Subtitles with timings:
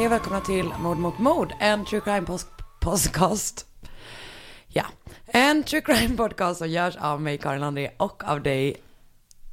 [0.00, 2.26] Hej och välkomna till Mord mot mord, en true crime
[2.80, 3.66] podcast.
[4.68, 4.84] Ja,
[5.26, 8.76] en true crime podcast som görs av mig Karin André och av dig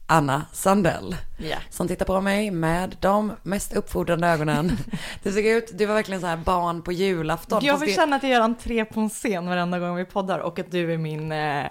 [0.06, 1.16] Anna Sandell.
[1.40, 1.58] Ja.
[1.70, 4.78] Som tittar på mig med de mest uppfordrande ögonen.
[5.24, 7.66] Det såg ut, du var verkligen så här barn på julafton.
[7.66, 10.60] Jag vill känna att jag gör entré på en scen varenda gång vi poddar och
[10.60, 11.66] att du är min, eh,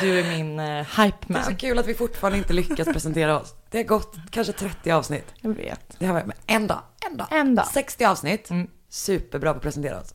[0.00, 1.56] du är min eh, hype Det är så man.
[1.56, 3.54] kul att vi fortfarande inte lyckas presentera oss.
[3.70, 5.34] Det har gått kanske 30 avsnitt.
[5.40, 5.96] Jag vet.
[5.98, 7.26] Det har men en dag, en dag.
[7.30, 7.66] En dag.
[7.66, 8.50] 60 avsnitt.
[8.50, 8.70] Mm.
[8.88, 10.14] Superbra på att presentera oss.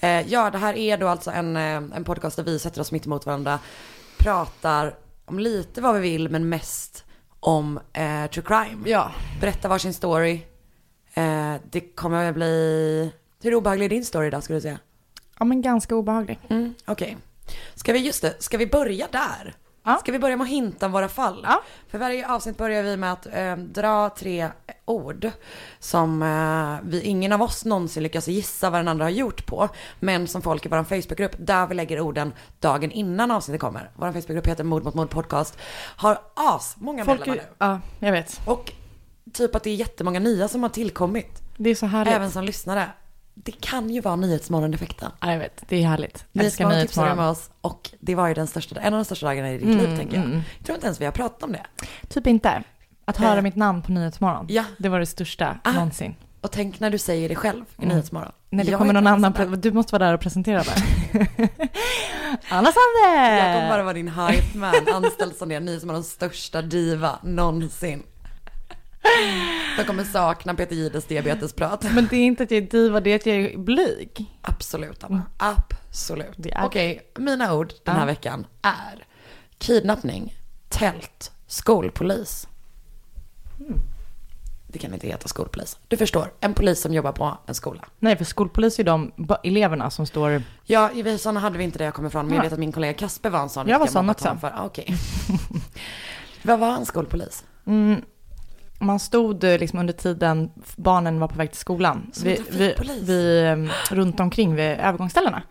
[0.00, 2.92] Eh, ja, det här är då alltså en, eh, en podcast där vi sätter oss
[2.92, 3.58] mitt emot varandra,
[4.18, 7.04] pratar om lite vad vi vill, men mest
[7.40, 8.90] om eh, true crime.
[8.90, 9.12] Ja.
[9.40, 10.42] Berätta varsin story.
[11.14, 13.12] Eh, det kommer att bli...
[13.42, 14.78] Hur obehaglig är din story idag skulle du säga?
[15.38, 16.38] ja, men ganska obehaglig.
[16.50, 17.16] Mm, Okej.
[17.74, 19.54] Ska vi, just det, ska vi börja där?
[19.88, 19.98] Ja.
[19.98, 21.40] Ska vi börja med att hinta om våra fall?
[21.48, 21.62] Ja.
[21.88, 24.48] För varje avsnitt börjar vi med att eh, dra tre
[24.84, 25.30] ord
[25.78, 29.68] som eh, vi, ingen av oss någonsin lyckas gissa vad den andra har gjort på.
[30.00, 33.90] Men som folk i vår Facebookgrupp, där vi lägger orden dagen innan avsnittet kommer.
[33.96, 35.58] Vår Facebookgrupp heter Mord mot mord podcast.
[35.96, 37.54] Har as många Folk, medlemmar nu.
[37.58, 38.40] ja, jag vet.
[38.44, 38.72] Och
[39.32, 41.42] typ att det är jättemånga nya som har tillkommit.
[41.56, 42.14] Det är så härligt.
[42.14, 42.88] Även som lyssnare.
[43.44, 45.10] Det kan ju vara Nyhetsmorgon-effekten.
[45.20, 45.62] Ja, jag vet.
[45.68, 46.24] Det är härligt.
[46.32, 49.26] Jag älskar Nyhetsmorgon med oss och det var ju den största, en av de största
[49.26, 50.24] dagarna i ditt Mm, liv tänker jag.
[50.24, 50.40] mm.
[50.58, 51.66] Jag tror inte ens vi har pratat om det.
[52.08, 52.62] Typ inte.
[53.04, 53.42] Att höra Eh.
[53.42, 54.46] mitt namn på Nyhetsmorgon.
[54.48, 54.64] Ja.
[54.78, 55.72] Det var det största Ah.
[55.72, 56.14] någonsin.
[56.40, 57.88] Och tänk när du säger det själv i Mm.
[57.94, 58.32] Nyhetsmorgon.
[58.50, 59.56] När det Jag kommer någon annan, där.
[59.56, 60.82] du måste vara där och presentera det.
[62.48, 63.36] Anna Sande!
[63.36, 68.02] Jag kommer bara vara din hype man, anställd som det, den största diva någonsin.
[69.76, 71.84] Jag kommer sakna Peter Gides diabetesprat.
[71.94, 74.26] Men det är inte att jag är diva, det är att jag är blyg.
[74.42, 76.46] Absolut Anna, absolut.
[76.46, 78.06] Är- Okej, mina ord den här Ja.
[78.06, 79.04] veckan är
[79.58, 80.34] kidnappning,
[80.68, 82.48] tält, skolpolis.
[83.60, 83.78] Mm.
[84.70, 85.78] Det kan inte heta skolpolis.
[85.88, 87.84] Du förstår, en polis som jobbar på en skola.
[87.98, 89.12] Nej, för skolpolis är de
[89.44, 90.42] eleverna som står...
[90.64, 92.46] Ja, i sådana hade vi inte det jag kommer ifrån, men jag Nej.
[92.46, 93.68] vet att min kollega Kasper var en sån.
[93.68, 94.36] Jag var sån också.
[94.40, 94.48] För.
[94.56, 94.94] Ah, Okej.
[96.42, 97.44] Vad var en skolpolis?
[97.66, 98.02] Mm,
[98.78, 102.10] man stod eh, liksom under tiden barnen var på väg till skolan.
[102.12, 105.42] Som Vi, vi, vi, eh, runt omkring vid övergångsställena.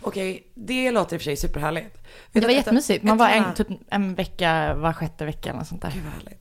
[0.00, 1.96] Okej, det låter i och för sig superhärligt.
[2.32, 3.04] Vet Det var jättemysigt.
[3.04, 5.92] Man var en, typ en vecka var sjätte vecka eller sånt där.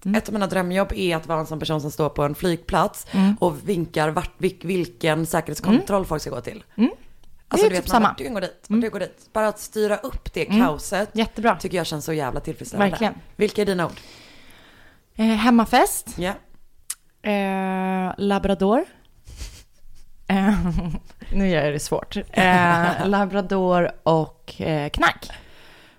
[0.06, 0.16] Mm.
[0.16, 3.08] Ett av mina drömjobb är att vara en sån person som står på en flygplats
[3.12, 3.36] Mm.
[3.40, 6.64] och vinkar vart, vil, vilken säkerhetskontroll folk ska gå till.
[6.78, 6.90] Mm.
[7.48, 8.08] Alltså är du vet, typ man samma.
[8.10, 8.82] vart du kan gå dit, Mm.
[8.82, 9.30] du går dit.
[9.34, 10.62] Bara att styra upp det Mm.
[10.66, 11.56] kaoset Jättebra.
[11.56, 12.90] tycker jag känns så jävla tillfredsställande.
[12.92, 13.14] Verkligen.
[13.36, 14.00] Vilka är dina ord?
[15.16, 16.16] Eh, hemmafest.
[16.18, 16.34] Ja.
[17.32, 18.86] Eh, labrador.
[20.28, 20.60] Eh,
[21.34, 22.18] nu gör jag det svårt.
[22.32, 25.30] Eh, labrador och eh, knark.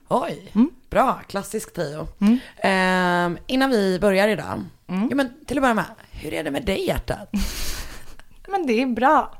[0.08, 0.70] Oj, Mm.
[0.90, 2.08] bra, klassisk trio.
[2.20, 2.38] Mm.
[2.56, 5.08] Ehm, innan vi börjar idag, Mm.
[5.10, 7.28] jo, men till att börja med, hur är det med dig hjärtat?
[8.48, 9.38] Men det är bra.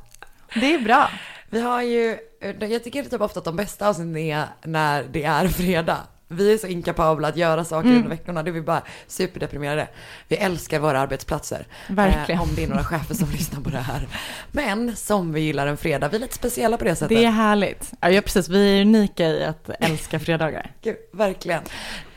[0.55, 1.11] Det är bra.
[1.51, 2.19] Vi har ju,
[2.61, 5.99] jag tycker typ ofta att de bästa avsnitten är när det är fredag.
[6.29, 7.97] Vi är så inkapabla att göra saker Mm.
[7.97, 9.89] under veckorna, det är vi bara superdeprimerade.
[10.29, 11.67] Vi älskar våra arbetsplatser.
[11.89, 12.41] Verkligen.
[12.41, 14.09] Eh, om det är några chefer som lyssnar på det här.
[14.53, 17.09] Men som vi gillar en fredag, vi är lite speciella på det sättet.
[17.19, 17.93] Det är härligt.
[18.01, 18.49] Ja, precis.
[18.49, 20.71] Vi är unika i att älska fredagar.
[20.83, 21.63] Gud, verkligen.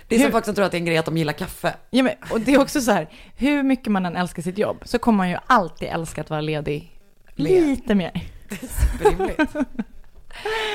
[0.08, 1.34] Det är som Hur- folk som tror att det är en grej att de gillar
[1.34, 1.76] kaffe.
[1.90, 4.82] Ja, men, och det är också så här, hur mycket man än älskar sitt jobb
[4.86, 7.00] så kommer man ju alltid älska att vara ledig
[7.36, 8.12] lite mer.
[8.50, 9.40] Det är superrimligt.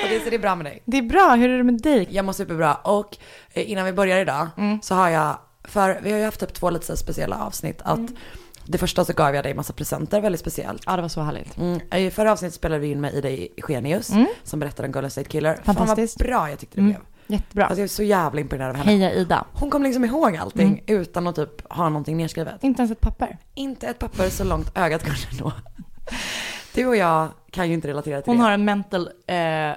[0.08, 0.82] Det, så det är bra med dig.
[0.84, 2.06] Det är bra, hur är det med dig?
[2.10, 3.16] Jag mår superbra och
[3.52, 4.82] eh, innan vi börjar idag Mm.
[4.82, 7.82] så har jag, för vi har ju haft typ två lite speciella avsnitt.
[7.82, 8.16] Att Mm.
[8.66, 10.82] Det första så gav jag dig massa presenter, väldigt speciellt.
[10.86, 11.56] Ja, det var så härligt.
[11.56, 11.80] Mm.
[11.92, 13.28] I förra avsnittet spelade vi in med Ida
[13.68, 14.26] Genius Mm.
[14.44, 15.58] som berättade om Golden State Killer.
[15.64, 16.18] Fantastiskt.
[16.22, 16.92] Fan vad bra jag tyckte det Mm.
[16.92, 17.02] blev.
[17.38, 17.64] Jättebra.
[17.66, 18.90] Alltså jag är så jävla imponerad av henne.
[18.90, 19.44] Heja Ida.
[19.52, 21.00] Hon kom liksom ihåg allting Mm.
[21.02, 22.64] utan att typ ha någonting nedskrivet.
[22.64, 23.38] Inte ens ett papper.
[23.54, 25.52] Inte ett papper så långt ögat kunde nå.
[26.74, 28.42] Du och jag kan ju inte relatera till Hon det.
[28.44, 29.70] har en mental eh,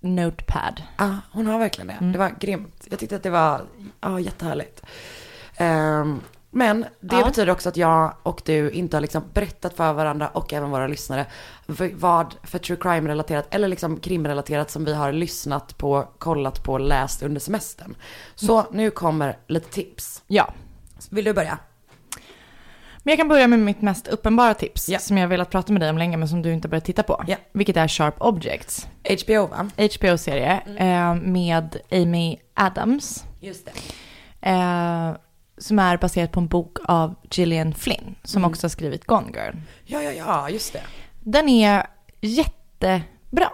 [0.00, 0.82] notepad.
[0.98, 1.92] Ja, hon har verkligen det.
[2.00, 2.12] Mm.
[2.12, 2.86] Det var grymt.
[2.90, 3.60] Jag tyckte att det var
[4.00, 4.82] ja, jättehärligt.
[5.56, 7.24] Ehm, men det Ja.
[7.24, 10.86] betyder också att jag och du inte har liksom berättat för varandra och även våra
[10.86, 11.26] lyssnare
[11.94, 17.22] vad för true crime-relaterat eller liksom krimrelaterat som vi har lyssnat på, kollat på, läst
[17.22, 17.94] under semestern.
[18.34, 20.22] Så nu kommer lite tips.
[20.26, 20.52] Ja.
[21.10, 21.58] Vill du börja?
[23.02, 24.98] Men jag kan börja med mitt mest uppenbara tips Ja.
[24.98, 27.02] som jag har velat prata med dig om länge men som du inte börjat titta
[27.02, 27.24] på.
[27.26, 27.36] Ja.
[27.52, 28.86] Vilket är Sharp Objects.
[29.24, 29.70] HBO va?
[29.76, 33.24] HBO-serie eh, med Amy Adams.
[33.40, 33.72] Just det.
[34.50, 35.12] Eh,
[35.58, 38.50] som är baserat på en bok av Gillian Flynn som Mm.
[38.50, 39.54] också har skrivit Gone Girl.
[39.84, 40.82] Ja, ja, ja, just det.
[41.20, 41.86] Den är
[42.20, 43.50] jättebra.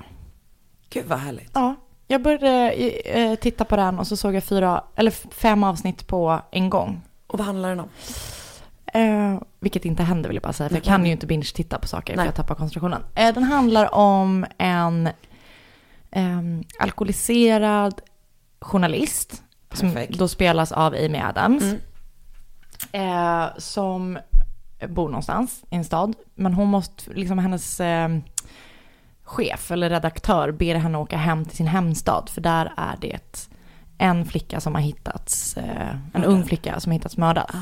[0.91, 1.51] Gud vad härligt.
[1.55, 1.75] Ja,
[2.07, 6.41] jag började eh, titta på den och så såg jag fyra, eller fem avsnitt på
[6.51, 7.01] en gång.
[7.27, 7.89] Och vad handlar den om?
[8.95, 11.89] Eh, vilket inte händer vill jag bara säga, för jag kan ju inte binge-titta på
[11.89, 12.23] saker Nej.
[12.23, 13.03] för jag tappar koncentrationen.
[13.15, 15.09] Eh, den handlar om en
[16.11, 18.01] ehm, alkoholiserad
[18.61, 19.43] journalist
[19.73, 20.19] som Perfekt.
[20.19, 21.63] då spelas av Amy Adams.
[21.63, 21.81] Mm.
[22.93, 24.19] Eh, som
[24.89, 26.15] bor någonstans i en stad.
[26.35, 28.09] Men hon måste, liksom hennes eh,
[29.23, 32.29] chef eller redaktör ber henne åka hem till sin hemstad.
[32.29, 33.49] För där är det
[33.99, 37.51] en flicka som har hittats, eh, en ung flicka som har hittats mördad.
[37.55, 37.59] Ah.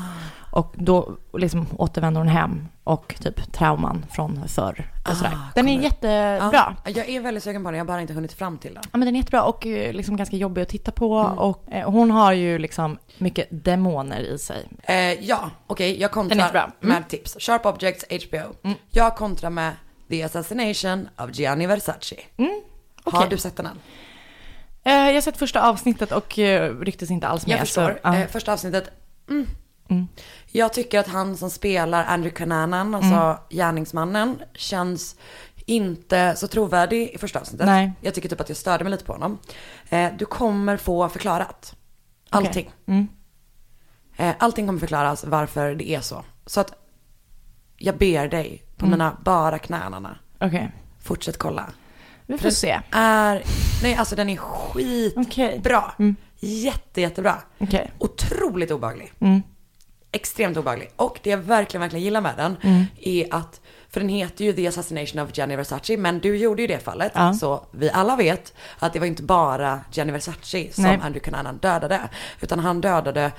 [0.55, 5.31] Och då liksom återvänder hon hem och typ trauman från förr och sådär.
[5.33, 6.75] Ah, Den är jättebra.
[6.85, 8.83] Ja, jag är väldigt sugen på den, jag har bara inte hunnit fram till den.
[8.91, 11.17] Ja men den är jättebra och eh, liksom ganska jobbig att titta på.
[11.19, 11.37] Mm.
[11.37, 14.67] Och eh, hon har ju liksom mycket demoner i sig.
[14.83, 16.63] Eh, ja, okej, jag Den är kontrar.
[16.63, 16.73] Mm.
[16.95, 17.35] med tips.
[17.39, 18.69] Sharp Objects, HBO.
[18.91, 19.71] Jag kontrar med
[20.09, 22.15] The Assassination of Gianni Versace.
[22.37, 22.61] Har Mm,
[23.03, 23.27] okej.
[23.29, 23.79] du sett den än?
[24.85, 26.37] Eh, jag har sett första avsnittet och
[26.81, 27.53] rycktes inte alls med.
[27.53, 27.99] Jag förstår.
[28.03, 28.89] Så, första avsnittet,
[29.89, 30.07] mm.
[30.51, 33.37] Jag tycker att han som spelar Andrew Cunanan, alltså Mm.
[33.49, 35.15] gärningsmannen, känns
[35.65, 37.65] inte så trovärdig i första avsnittet.
[37.67, 37.91] Nej.
[38.01, 39.37] Jag tycker typ att jag störde mig lite på honom.
[39.89, 41.75] Eh, du kommer få förklarat.
[42.29, 42.71] Allting.
[42.85, 43.07] Mm.
[44.17, 46.23] Eh, allting kommer förklaras varför det är så.
[46.45, 46.73] Så att
[47.77, 48.91] jag ber dig på Mm.
[48.99, 50.17] mina bara knänarna.
[50.39, 50.71] Okej,
[51.01, 51.65] Fortsätt kolla.
[52.25, 52.79] vi får För se.
[52.91, 53.43] Är,
[53.83, 55.23] nej alltså den är skitbra.
[55.79, 55.95] Okej.
[55.99, 56.15] Mm.
[56.39, 57.37] Jätte, jättebra.
[57.59, 57.91] Okej.
[57.97, 59.13] Otroligt obehaglig.
[59.19, 59.41] Mm.
[60.13, 60.89] Extremt obehaglig.
[60.95, 62.85] Och det jag verkligen, verkligen gillar med den Mm.
[63.01, 66.67] är att, för den heter ju The Assassination of Gianni Versace, men du gjorde ju
[66.67, 67.11] det fallet.
[67.15, 67.33] Ja.
[67.33, 70.93] Så vi alla vet att det var inte bara Gianni Versace som Nej.
[71.03, 71.99] Andrew Cunanan dödade.
[72.41, 73.31] Utan han dödade,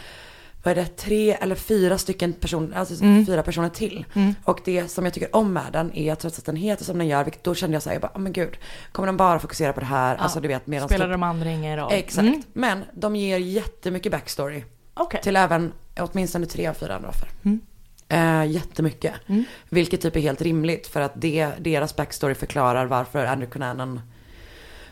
[0.63, 3.27] vad är det, tre eller fyra stycken personer, alltså Mm.
[3.27, 4.05] fyra personer till.
[4.15, 4.35] Mm.
[4.45, 6.99] Och det som jag tycker om med den är att trots att den heter som
[6.99, 8.57] den gör, vilket då kände jag så här, jag bara, oh, men gud,
[8.93, 10.15] kommer den bara fokusera på det här?
[10.17, 10.23] Ja.
[10.23, 11.93] Alltså du vet, medan Spelar de andra ingen roll?
[11.93, 12.27] Exakt.
[12.27, 12.43] Mm.
[12.53, 14.65] Men de ger jättemycket backstory.
[14.95, 15.21] Okej.
[15.23, 17.29] Till även åtminstone tre av fyra andra offer.
[17.43, 17.61] Mm.
[18.09, 19.15] Eh, jättemycket.
[19.27, 19.45] Mm.
[19.69, 24.01] Vilket typ är helt rimligt för att det, deras backstory förklarar varför Andrew Cunanan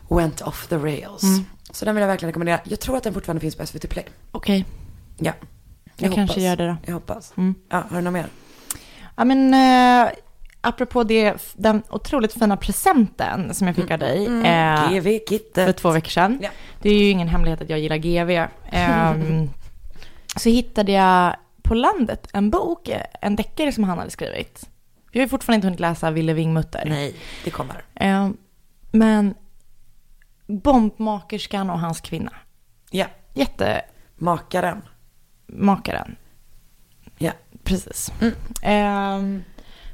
[0.08, 1.22] went off the rails.
[1.22, 1.44] Mm.
[1.70, 2.60] Så den vill jag verkligen rekommendera.
[2.64, 4.04] Jag tror att den fortfarande finns på SVT Play.
[4.32, 4.64] Okej,
[5.18, 5.32] Ja.
[5.96, 6.76] jag, kanske gör det då.
[6.86, 7.32] Jag hoppas.
[7.36, 7.54] Mm.
[7.68, 8.26] Ja, har du något mer?
[9.16, 10.12] Ja men eh,
[10.60, 15.18] apropå det, den otroligt fina presenten som jag fick av dig eh, GV
[15.54, 16.38] för två veckor sedan.
[16.42, 16.48] Ja.
[16.82, 18.46] Det är ju ingen hemlighet att jag gillar GV.
[18.70, 19.50] Ehm,
[20.36, 22.90] så hittade jag på landet en bok,
[23.20, 24.68] en deckare som han hade skrivit.
[25.12, 26.84] Jag har fortfarande inte hunnit läsa Ville Vingmutter.
[26.88, 27.84] Nej, det kommer.
[27.94, 28.36] Ehm,
[28.92, 29.34] men
[30.46, 32.32] Bombmakerskan och hans kvinna.
[32.90, 34.82] Ja, Jättemakaren.
[35.46, 36.16] makaren.
[37.18, 37.32] Ja.
[37.64, 38.12] Precis.
[38.20, 38.34] Mm.
[38.62, 39.42] Ehm,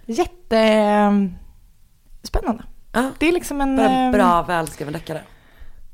[0.06, 2.64] jättespännande.
[2.93, 3.79] Ja, Det är liksom en...
[3.79, 5.23] ehm, bra välskriven deckare.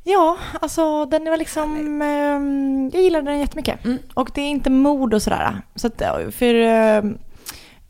[0.06, 2.03] Ja, alltså den var liksom...
[2.03, 3.85] ehm, jag gillade den jättemycket.
[3.85, 3.99] Mm.
[4.15, 5.62] Och det är inte mord och sådär.
[5.75, 6.03] Så att,
[6.35, 7.19] för ehm,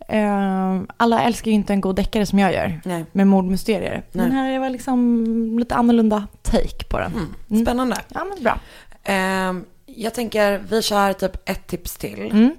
[0.09, 2.81] ehm, alla älskar ju inte en god deckare som jag gör.
[2.85, 3.05] Nej.
[3.13, 4.03] Med mordmysterier.
[4.13, 7.13] Den här var liksom lite annorlunda take på den.
[7.13, 7.35] Mm.
[7.51, 7.65] Mm.
[7.65, 7.97] Spännande.
[8.09, 8.59] Ja, men bra.
[9.05, 12.31] Ehm, jag tänker, vi kör typ ett tips till.
[12.31, 12.51] Mm.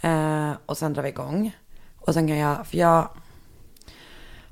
[0.00, 1.56] Eh, och sen drar vi igång.
[1.98, 3.08] Och sen kan jag, för jag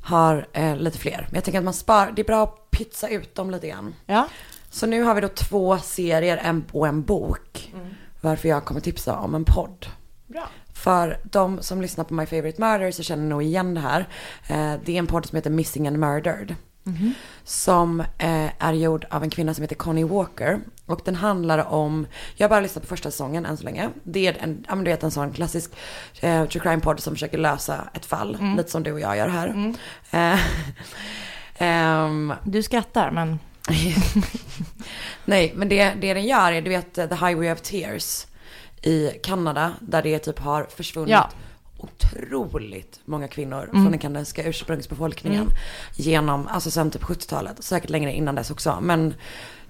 [0.04, 1.26] har eh, lite fler.
[1.30, 3.94] Men jag tänker att man spar, det är bra att pytsa ut dem lite grann.
[4.06, 4.28] Ja.
[4.70, 7.75] Så nu har vi då två serier en, och en bok.
[8.20, 9.87] Varför jag kommer tipsa om en podd.
[10.26, 10.49] Bra.
[10.73, 14.00] För de som lyssnar på My Favorite Murder så känner nog igen det här.
[14.49, 16.54] Eh, det är en podd som heter Missing and Murdered.
[17.44, 20.61] Som eh, är gjord av en kvinna som heter Connie Walker.
[20.86, 23.90] Och den handlar om, jag har bara lyssnat på första säsongen än så länge.
[24.02, 25.70] Det är en, ja men du vet en sån klassisk
[26.20, 28.38] eh, true crime podd som försöker lösa ett fall.
[28.56, 29.74] Lite som du och jag gör här.
[30.10, 30.40] Eh,
[31.58, 33.38] ehm, Du skrattar, men...
[35.24, 38.26] Nej, men det, det den gör är, du vet The Highway of Tears
[38.82, 41.30] i Kanada, där det typ har försvunnit Ja.
[41.78, 43.70] otroligt många kvinnor Mm.
[43.82, 45.50] från den kanadensiska ursprungsbefolkningen
[45.96, 48.78] genom, alltså sen typ 70-talet, säkert längre innan dess också.
[48.82, 49.14] Men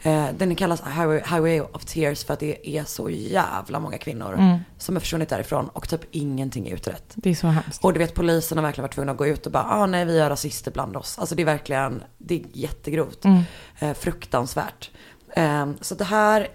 [0.04, 4.34] eh, den kallas Highway, Highway of Tears för att det är så jävla många kvinnor
[4.38, 4.58] Mm.
[4.78, 7.12] som har försvunnit därifrån och typ ingenting är utrett.
[7.14, 7.84] Det är så hemskt.
[7.84, 10.04] Och du vet polisen har verkligen varit tvungna att gå ut och bara, ah nej
[10.04, 11.18] vi har rasister bland oss.
[11.18, 13.24] Alltså det är verkligen, det är jättegrovt.
[13.24, 13.42] Mm.
[13.78, 14.90] Eh, fruktansvärt.
[15.36, 16.48] Eh, så det här,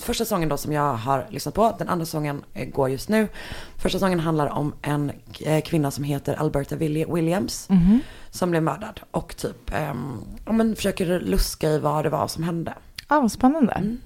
[0.00, 3.28] första säsongen då som jag har lyssnat på, den andra säsongen eh, går just nu.
[3.76, 7.68] Första säsongen handlar om en eh, kvinna som heter Alberta Willi- Williams.
[7.68, 8.00] Mhm.
[8.30, 12.44] Som blev mördad och typ, ehm, ja men försöker luska i vad det var som
[12.44, 12.74] hände.
[13.08, 13.72] Ja, vad spännande.
[13.72, 14.00] Mm.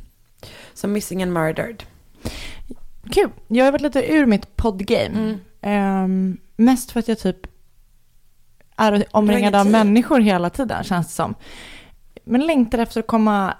[0.74, 1.82] Så Missing and Murdered.
[3.10, 3.30] Kul.
[3.48, 5.06] Jag har varit lite ur mitt poddgame.
[5.06, 5.38] Mm.
[5.60, 7.46] Ehm, mest för att jag typ
[8.76, 11.34] är omringad av människor hela tiden, känns det som.
[12.24, 13.54] Men längtar efter att komma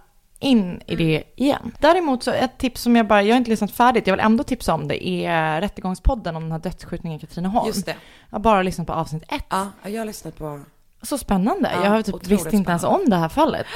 [0.45, 1.73] in i det igen.
[1.81, 4.45] Däremot så ett tips som jag bara, jag har inte lyssnat färdigt, jag vill ändå
[4.45, 7.67] tipsa om det, är Rättegångspodden om den här dödsskjutningen i Katrineholm.
[7.67, 7.97] Just det.
[8.31, 9.45] Jag har bara lyssnat på avsnitt ett.
[9.51, 10.61] Ja, jag har lyssnat på...
[11.03, 11.71] Så spännande.
[11.75, 13.67] Ja, jag har typ visste inte ens om det här fallet.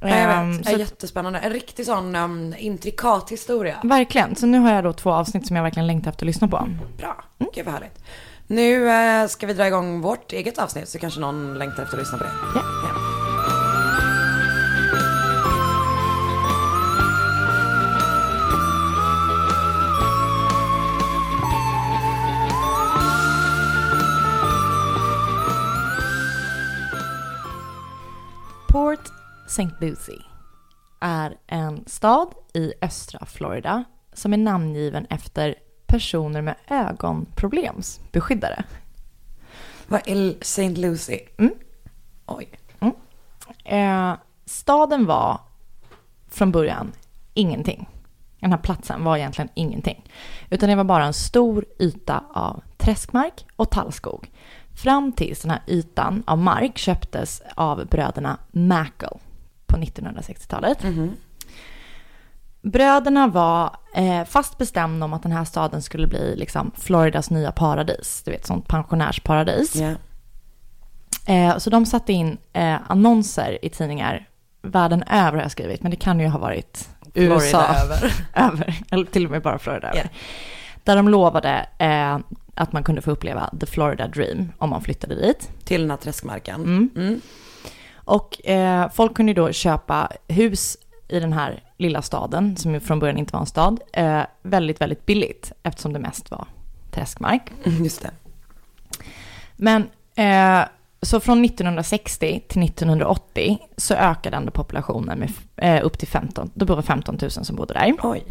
[0.00, 0.64] Ja, jag Ehm, vet.
[0.66, 1.38] så är att- jättespännande.
[1.38, 3.76] En riktig sån um, intrikat historia.
[3.82, 4.36] Verkligen.
[4.36, 6.68] Så nu har jag då två avsnitt som jag verkligen längtar efter att lyssna på.
[6.98, 7.24] Bra.
[7.54, 8.04] Gud vad härligt.
[8.46, 12.02] Nu eh, ska vi dra igång vårt eget avsnitt så kanske någon längtar efter att
[12.02, 12.30] lyssna på det.
[12.54, 12.95] Ja.
[29.58, 29.74] St.
[29.80, 30.22] Lucie
[31.00, 35.54] är en stad i östra Florida som är namngiven efter
[35.86, 38.64] personer med ögonproblems beskyddare.
[39.86, 40.68] Vad är St.
[40.68, 41.20] Lucie?
[41.38, 41.54] Mm.
[42.26, 42.48] Oj.
[43.64, 45.40] Eh, staden var
[46.28, 46.92] från början
[47.34, 47.88] ingenting.
[48.40, 50.04] Den här platsen var egentligen ingenting.
[50.50, 54.30] Utan det var bara en stor yta av träskmark och tallskog.
[54.74, 59.18] Fram tills den här ytan av mark köptes av bröderna Mackle
[59.66, 60.78] på 1960-talet.
[62.62, 67.52] Bröderna var eh, fast bestämda om att den här staden skulle bli liksom Floridas nya
[67.52, 68.22] paradis.
[68.24, 69.76] Du vet, sånt pensionärsparadis.
[69.76, 69.94] Ja.
[71.34, 74.28] Eh, så de satte in eh, annonser i tidningar
[74.62, 78.12] världen över har jag skrivit, men det kan ju ha varit USA Florida över.
[78.34, 80.10] över, eller till och med bara Florida över.
[80.84, 82.18] Där de lovade eh,
[82.54, 85.50] att man kunde få uppleva the Florida dream om man flyttade dit.
[85.64, 86.54] Till den här träskmarken.
[86.54, 86.90] Mm.
[86.96, 87.20] Mm.
[88.06, 90.76] Och eh, folk kunde ju då köpa hus
[91.08, 95.06] i den här lilla staden, som från början inte var en stad, eh, väldigt, väldigt
[95.06, 96.46] billigt eftersom det mest var
[96.90, 97.42] träskmark.
[97.64, 98.10] Mm, Just det.
[99.56, 99.82] Men
[100.14, 100.68] eh,
[101.02, 106.66] så från 1960 till 1980 så ökade ändå populationen med eh, upp till 15, då
[106.66, 107.94] var det 15 000 som bodde där.
[108.02, 108.24] Oj.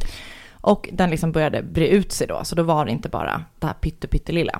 [0.52, 3.68] Och den liksom började bre ut sig då, så då var det inte bara det
[3.68, 4.60] här pytte, pyttelilla.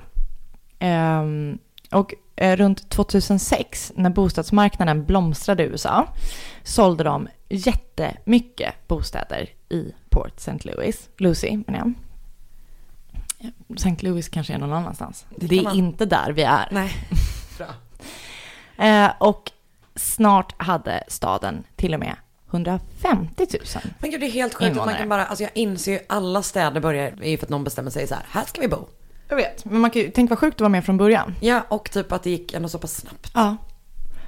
[0.78, 1.58] Ehm,
[1.92, 6.06] och eh, runt 2006, när bostadsmarknaden blomstrade i USA,
[6.62, 10.58] sålde de jättemycket bostäder i Port St.
[10.62, 11.92] Louis, Lucie menar jag.
[13.76, 13.96] St.
[14.00, 15.26] Louis kanske är någon annanstans.
[15.36, 16.68] Det Det, är man- inte där vi är.
[16.70, 16.92] Nej.
[17.58, 17.66] Bra.
[18.86, 19.50] Eh, och
[19.94, 22.16] snart hade staden till och med
[22.50, 23.60] 150 000.
[23.98, 26.42] Men gud det är helt sjukt att man kan bara, alltså jag inser ju alla
[26.42, 28.88] städer börjar, är ju för att någon bestämmer sig så här, här ska vi bo.
[29.28, 31.34] Jag vet, men man kan ju, tänk vad sjukt det var med från början.
[31.40, 33.30] Ja, och typ att det gick ändå så pass snabbt.
[33.34, 33.56] Ja.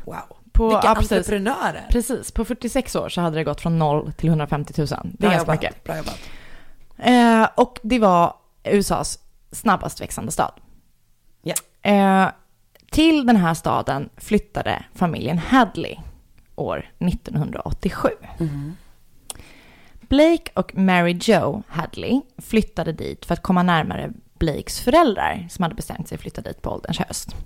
[0.05, 0.17] Wow.
[0.53, 1.13] På, Vilka ja, precis.
[1.13, 1.87] entreprenörer.
[1.91, 4.87] Precis, på 46 år så hade det gått från 0 till 150 000.
[4.89, 5.63] Det är Bra ganska jobbat.
[5.63, 5.85] mycket.
[5.85, 6.19] Bra jobbat.
[6.99, 9.19] Eh, och det var USAs
[9.53, 10.53] snabbast växande stad.
[11.43, 11.55] Ja.
[11.83, 12.29] Eh,
[12.91, 15.97] till den här staden flyttade familjen Hadley
[16.57, 18.09] år 1987.
[20.01, 25.75] Blake och Mary Jo Hadley flyttade dit för att komma närmare Blakes föräldrar som hade
[25.75, 27.37] bestämt sig att flytta dit på ålderns höst.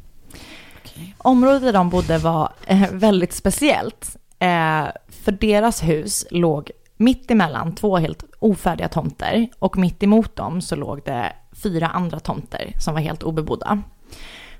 [0.85, 1.15] Okej.
[1.19, 4.17] Området där de bodde var eh, väldigt speciellt.
[4.39, 10.61] Eh, för deras hus låg mitt emellan två helt ofärdiga tomter och mitt emot dem
[10.61, 13.83] så låg det fyra andra tomter som var helt obebodda.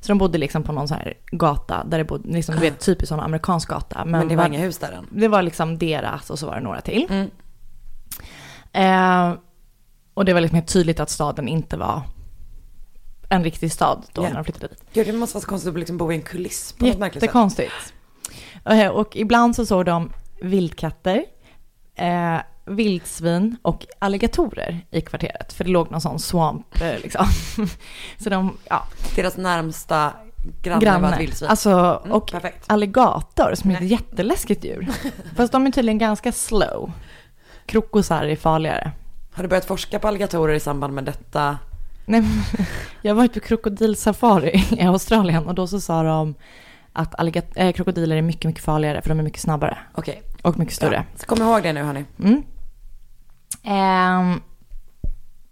[0.01, 2.81] Så de bodde liksom på någon sån här gata där det bodde, liksom, du vet,
[2.81, 4.05] typiskt sån amerikansk gata.
[4.05, 5.07] Men, det var var- inga hus där än.
[5.11, 7.07] det var liksom deras och så var det några till.
[7.11, 7.31] Mm.
[8.73, 9.39] Eh,
[10.15, 12.03] och det var liksom helt tydligt att staden inte var
[13.33, 14.29] en riktig stad då Ja.
[14.29, 14.83] när de flyttade dit.
[14.93, 17.21] Gud det måste vara så konstigt att liksom bo i en kuliss på något märkligt
[17.21, 17.29] sätt.
[17.29, 17.73] Jättekonstigt.
[18.65, 20.13] Eh, Och ibland så såg de
[20.43, 21.25] vildkatter,
[21.95, 22.37] eh,
[22.67, 25.53] vildsvin och alligatorer i kvarteret.
[25.53, 27.27] För det låg någon sån swamp eh, liksom.
[28.19, 28.87] så de, ja,
[29.17, 30.13] Deras närmsta
[30.63, 31.19] granne, var ett granne.
[31.19, 31.49] vildsvin.
[31.51, 32.65] Alltså, Mm, och perfekt.
[32.67, 34.89] alligator som är ett jätteläskigt djur.
[35.37, 36.93] Fast de är tydligen ganska slow.
[37.67, 38.91] Krokosar är farligare.
[39.33, 41.59] Har du börjat forska på alligatorer i samband med detta?
[42.05, 42.23] Nej,
[43.03, 46.35] jag var ute på krokodilsafari i Australien och då så sa de
[46.93, 47.15] att
[47.55, 50.23] äh, krokodiler är mycket, mycket farligare för de är mycket snabbare Okej.
[50.43, 50.91] och mycket större.
[50.91, 51.05] Bra.
[51.17, 52.05] Så kom ihåg det nu hörni.
[52.19, 52.43] Mm.
[53.65, 54.41] Ehm,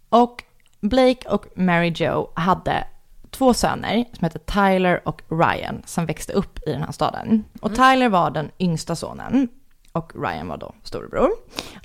[0.09, 0.45] och
[0.80, 2.85] Blake och Mary Jo hade
[3.30, 7.45] två söner som hette Tyler och Ryan som växte upp i den här staden.
[7.61, 9.49] Och Tyler var den yngsta sonen
[9.92, 11.30] och Ryan var då storebror.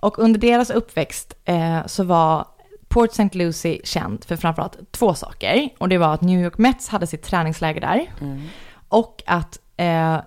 [0.02, 2.48] Och under deras uppväxt eh, så var
[2.96, 3.30] Port St.
[3.38, 5.70] Lucie känd för framförallt två saker.
[5.78, 8.12] Och det var att New York Mets hade sitt träningsläger där.
[8.90, 10.20] Och att eh,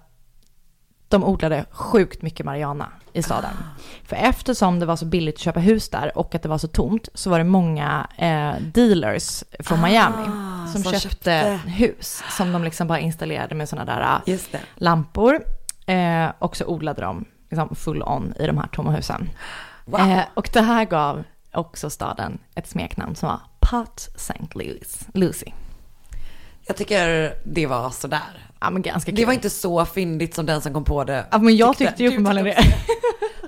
[1.09, 3.51] de odlade sjukt mycket marijuana i staden.
[4.05, 6.69] För eftersom det var så billigt att köpa hus där och att det var så
[6.69, 10.25] tomt så var det många eh, dealers från Miami
[10.73, 11.61] som, som köpte, köpte.
[11.67, 15.41] hus som de liksom bara installerade med sådana där eh, lampor.
[15.87, 19.31] Eh, och så odlade de liksom full on i de här tomma husen.
[19.85, 20.01] Wow.
[20.01, 24.35] Eh, och det här gav också staden ett smeknamn som var Pot St.
[24.55, 25.47] Louis, Lucy.
[26.67, 28.49] Jag tycker det var sådär.
[28.61, 29.17] Ja men ganska kul.
[29.17, 31.27] Det var inte så fyndigt som den som kom på det.
[31.31, 32.57] Ja men jag tyckte ju uppenbarligen det.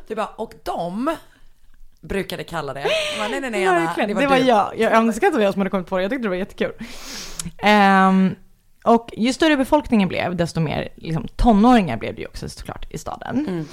[0.09, 1.16] Du bara, och de
[2.00, 2.87] brukade kalla det.
[3.19, 4.42] Bara, nej nej nej Anna, det var, det var du.
[4.42, 4.78] jag.
[4.78, 6.02] Jag önskar att det var jag som hade kommit på det.
[6.02, 6.73] Jag tyckte det var jättekul.
[7.59, 8.35] Ehm,
[8.85, 12.99] och ju större befolkningen blev, desto mer liksom, tonåringar blev det ju också såklart i
[12.99, 13.47] staden.
[13.49, 13.66] Mm.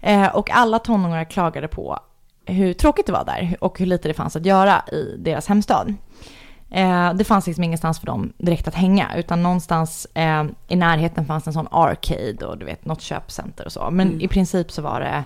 [0.00, 2.00] Eh, och alla tonåringar klagade på
[2.46, 5.94] hur tråkigt det var där och hur lite det fanns att göra i deras hemstad.
[6.70, 11.26] Eh, det fanns liksom ingenstans för dem direkt att hänga, utan någonstans eh, i närheten
[11.26, 13.90] fanns en sån arcade och du vet, något köpcenter och så.
[13.90, 14.20] Men Mm.
[14.20, 15.24] i princip så var det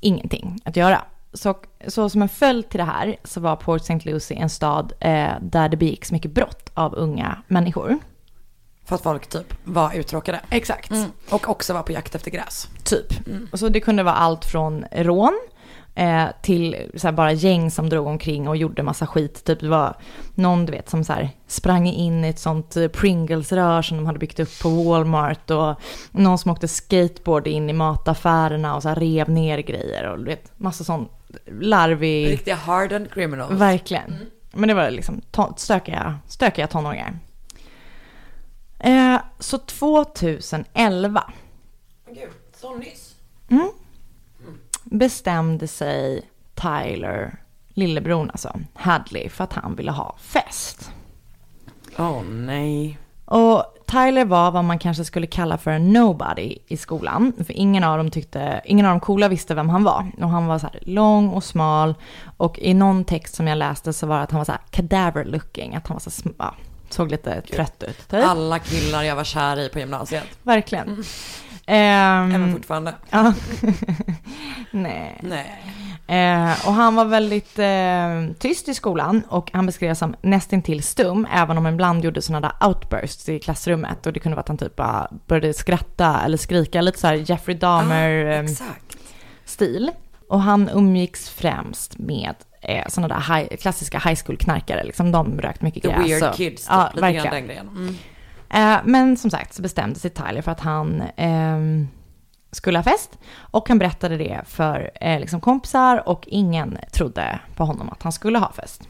[0.00, 1.02] ingenting att göra.
[1.32, 1.54] Så,
[1.86, 4.10] så som en följd till det här så var Port St.
[4.10, 7.98] Lucie en stad eh, där det begicks mycket brott av unga människor.
[8.84, 10.40] För att folk typ var uttråkade.
[10.50, 10.90] Exakt.
[10.90, 11.10] Mm.
[11.30, 12.68] Och också var på jakt efter gräs.
[12.84, 13.06] Typ.
[13.52, 15.40] Och så det kunde vara allt från rån
[15.98, 19.44] eh, till så bara gäng som drog omkring och gjorde massa skit.
[19.44, 19.96] Typ det var
[20.34, 24.06] någon du vet som så här, sprang in i ett sånt eh, Pringles-rör som de
[24.06, 25.50] hade byggt upp på Walmart.
[25.50, 25.74] Och
[26.10, 30.10] någon som åkte skateboard in i mataffärerna och så här, rev ner grejer.
[30.10, 31.08] Och du vet, massa sån
[31.60, 32.30] larvig...
[32.30, 33.50] Riktiga hardened criminals.
[33.52, 34.14] Verkligen.
[34.52, 35.20] Men det var liksom
[35.56, 37.18] stökiga, stökiga tonåringar.
[38.78, 41.32] Eh, så 2011
[42.06, 43.14] Gud, så nyss.
[43.48, 43.68] mm,
[44.90, 46.22] bestämde sig
[46.54, 50.90] Tyler, lillebron alltså, Hadley, för att han ville ha fest.
[51.98, 52.98] Åh nej.
[53.24, 57.32] Och Tyler var vad man kanske skulle kalla för en nobody i skolan.
[57.46, 60.10] För ingen av dem tyckte, ingen av de coola visste vem han var.
[60.18, 61.94] Och han var så här lång och smal.
[62.36, 64.60] Och i någon text som jag läste så var det att han var så här
[64.70, 65.74] cadaver looking.
[65.74, 66.54] Att han var så sm- ja,
[66.88, 68.08] såg lite trött ut.
[68.08, 68.24] Typ.
[68.24, 70.24] Alla killar jag var kär i på gymnasiet.
[70.42, 71.04] Verkligen.
[71.70, 72.94] Ehm, Även fortfarande.
[73.10, 73.32] ja.
[74.70, 75.18] Nej.
[75.22, 75.62] Nej.
[76.06, 81.26] Eh, och han var väldigt eh, tyst i skolan och han beskrevs som nästintill stum,
[81.34, 84.06] även om han ibland gjorde sådana där outbursts i klassrummet.
[84.06, 87.14] Och det kunde vara att han typ bara började skratta eller skrika, lite så här
[87.30, 89.88] Jeffrey Ah, Dahmer-stil.
[89.88, 89.98] exakt.
[90.28, 95.62] och han umgicks främst med eh, sådana där high, klassiska high school-knarkare, liksom de rökt
[95.62, 96.10] mycket The gräs.
[96.10, 96.70] weird och- kids, typ.
[96.72, 97.24] ja, lite verkligen.
[97.24, 97.68] grann den grejen.
[97.68, 97.96] Mm.
[98.50, 101.88] Eh, men som sagt så bestämde sig Tyler för att han ehm,
[102.52, 103.18] skulle ha fest.
[103.36, 108.12] Och han berättade det för eh, liksom kompisar och ingen trodde på honom att han
[108.12, 108.88] skulle ha fest.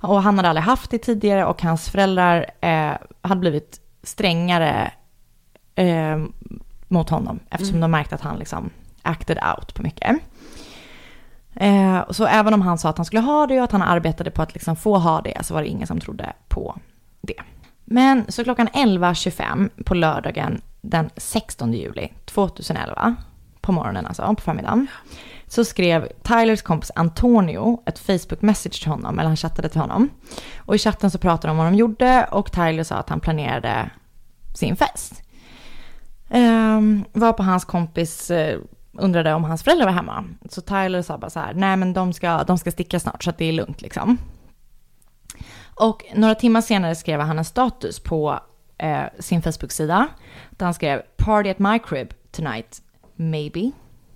[0.00, 4.92] Och han hade aldrig haft det tidigare och hans föräldrar eh, hade blivit strängare
[5.74, 6.18] eh,
[6.88, 8.70] mot honom eftersom de märkte att han liksom
[9.02, 10.16] acted out på mycket.
[11.54, 14.30] Eh, så även om han sa att han skulle ha det och att han arbetade
[14.30, 16.78] på att liksom få ha det så var det ingen som trodde på
[17.20, 17.42] det.
[17.88, 23.16] Men så klockan 11.25 på lördagen den 16 juli 2011,
[23.60, 24.86] på morgonen alltså, på förmiddagen,
[25.46, 30.08] så skrev Tylers kompis Antonio ett Facebook-message till honom, eller han chattade till honom.
[30.58, 33.20] Och i chatten så pratade de om vad de gjorde och Tyler sa att han
[33.20, 33.90] planerade
[34.54, 35.22] sin fest.
[36.30, 38.60] Ehm, um, var på hans kompis eh,
[38.92, 40.24] undrade om hans föräldrar var hemma.
[40.50, 43.30] Så Tyler sa bara så här, nej men de ska, de ska sticka snart så
[43.30, 44.18] att det är lugnt liksom.
[45.76, 48.40] Och några timmar senare skrev han en status på
[48.78, 50.08] eh, sin Facebook-sida.
[50.50, 52.82] Där han skrev “Party at my crib tonight,
[53.16, 53.70] maybe”.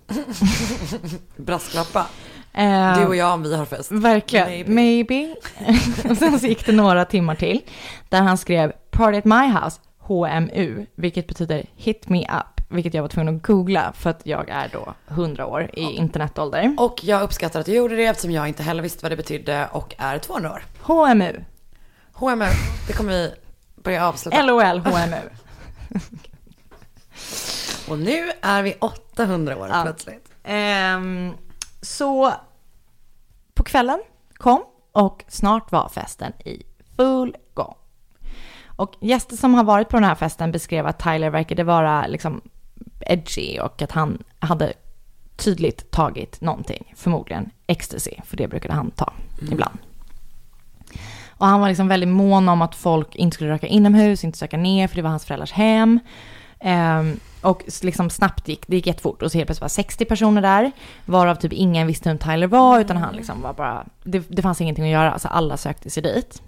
[1.37, 2.05] Brasklappa.
[2.53, 3.91] Eh, Du och jag om vi har fest.
[3.91, 4.71] Verkligen, Maybe.
[4.71, 5.35] maybe.
[6.09, 7.61] och sen så gick det några timmar till.
[8.09, 10.85] Där han skrev “Party at my house, HMU”.
[10.95, 12.61] Vilket betyder “Hit me up”.
[12.69, 16.75] Vilket jag var tvungen att googla för att jag är då 100 år i internetålder.
[16.79, 19.67] Och jag uppskattar att du gjorde det eftersom jag inte heller visste vad det betydde
[19.71, 20.63] och är 200 år.
[20.81, 21.43] HMU.
[22.21, 22.45] HMU,
[22.87, 23.31] det kommer vi
[23.75, 24.41] börja avsluta.
[24.41, 25.29] LOL HMU.
[27.89, 29.81] Och nu är vi 800 år Ja.
[29.83, 30.31] plötsligt.
[30.43, 31.33] Ehm,
[31.81, 32.33] så
[33.53, 33.99] på kvällen
[34.33, 36.63] kom och snart var festen i
[36.97, 37.75] full gång.
[38.65, 42.41] Och gäster som har varit på den här festen beskrev att Tyler verkade vara liksom
[42.99, 44.73] edgy och att han hade
[45.35, 49.13] tydligt tagit någonting, förmodligen ecstasy, för det brukade han ta
[49.51, 49.79] ibland.
[51.41, 54.57] Och han var liksom väldigt mån om att folk inte skulle röka inomhus, inte söka
[54.57, 55.99] ner, för det var hans föräldrars hem.
[56.99, 60.41] Um, och liksom snabbt gick, det gick jättefort och så helt plötsligt var 60 personer
[60.41, 60.71] där,
[61.05, 64.61] varav typ ingen visste vem Tyler var, utan han liksom var bara, det, det fanns
[64.61, 66.41] ingenting att göra, så alla sökte sig dit.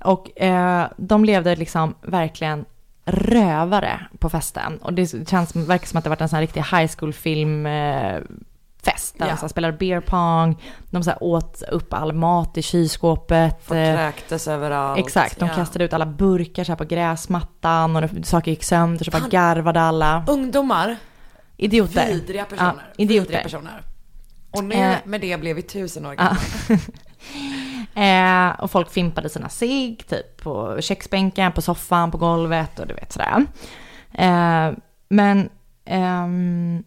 [0.00, 2.64] Och eh, de levde liksom verkligen
[3.04, 4.78] rövare på festen.
[4.82, 7.66] Och det känns, verkar som att det varit en sån här riktig high school film
[7.66, 8.18] eh,
[8.84, 9.18] fest.
[9.18, 9.36] Där Ja.
[9.40, 13.56] de spelade beer pong, de så åt upp all mat i kylskåpet.
[13.62, 14.98] Folk eh, kräktes överallt.
[14.98, 15.54] Exakt, de Ja.
[15.54, 19.80] kastade ut alla burkar så här på gräsmattan och saker gick sönder så bara garvade
[19.80, 20.24] alla.
[20.28, 20.96] Ungdomar,
[21.56, 22.06] Idioter.
[22.12, 22.74] Vidriga personer.
[22.76, 23.20] Ja, idioter.
[23.28, 23.82] Vidriga personer.
[24.50, 24.96] Och nu Eh.
[25.04, 26.36] med det blev vi tusen år gamla.
[27.94, 32.94] Eh, och folk fimpade sina cigg, typ på köksbänken, på soffan, på golvet och du
[32.94, 33.46] vet sådär.
[34.14, 34.72] Eh,
[35.08, 35.48] men
[35.84, 36.84] ehm,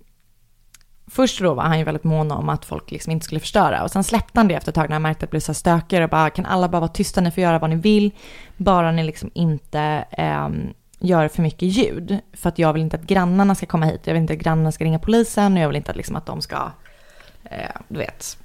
[1.14, 3.84] först då var han ju väldigt mån om att folk liksom inte skulle förstöra.
[3.84, 5.54] Och sen släppte han det efter ett tag när han märkte att det blev så
[5.54, 6.04] stökigare.
[6.04, 8.12] Och bara, kan alla bara vara tysta, ni får göra vad ni vill.
[8.58, 9.80] Bara ni liksom inte
[10.12, 12.20] ehm, gör för mycket ljud.
[12.34, 14.02] För att jag vill inte att grannarna ska komma hit.
[14.04, 15.54] Jag vill inte att grannarna ska ringa polisen.
[15.54, 16.72] Och jag vill inte att, liksom, att de ska,
[17.44, 18.38] eh, du vet,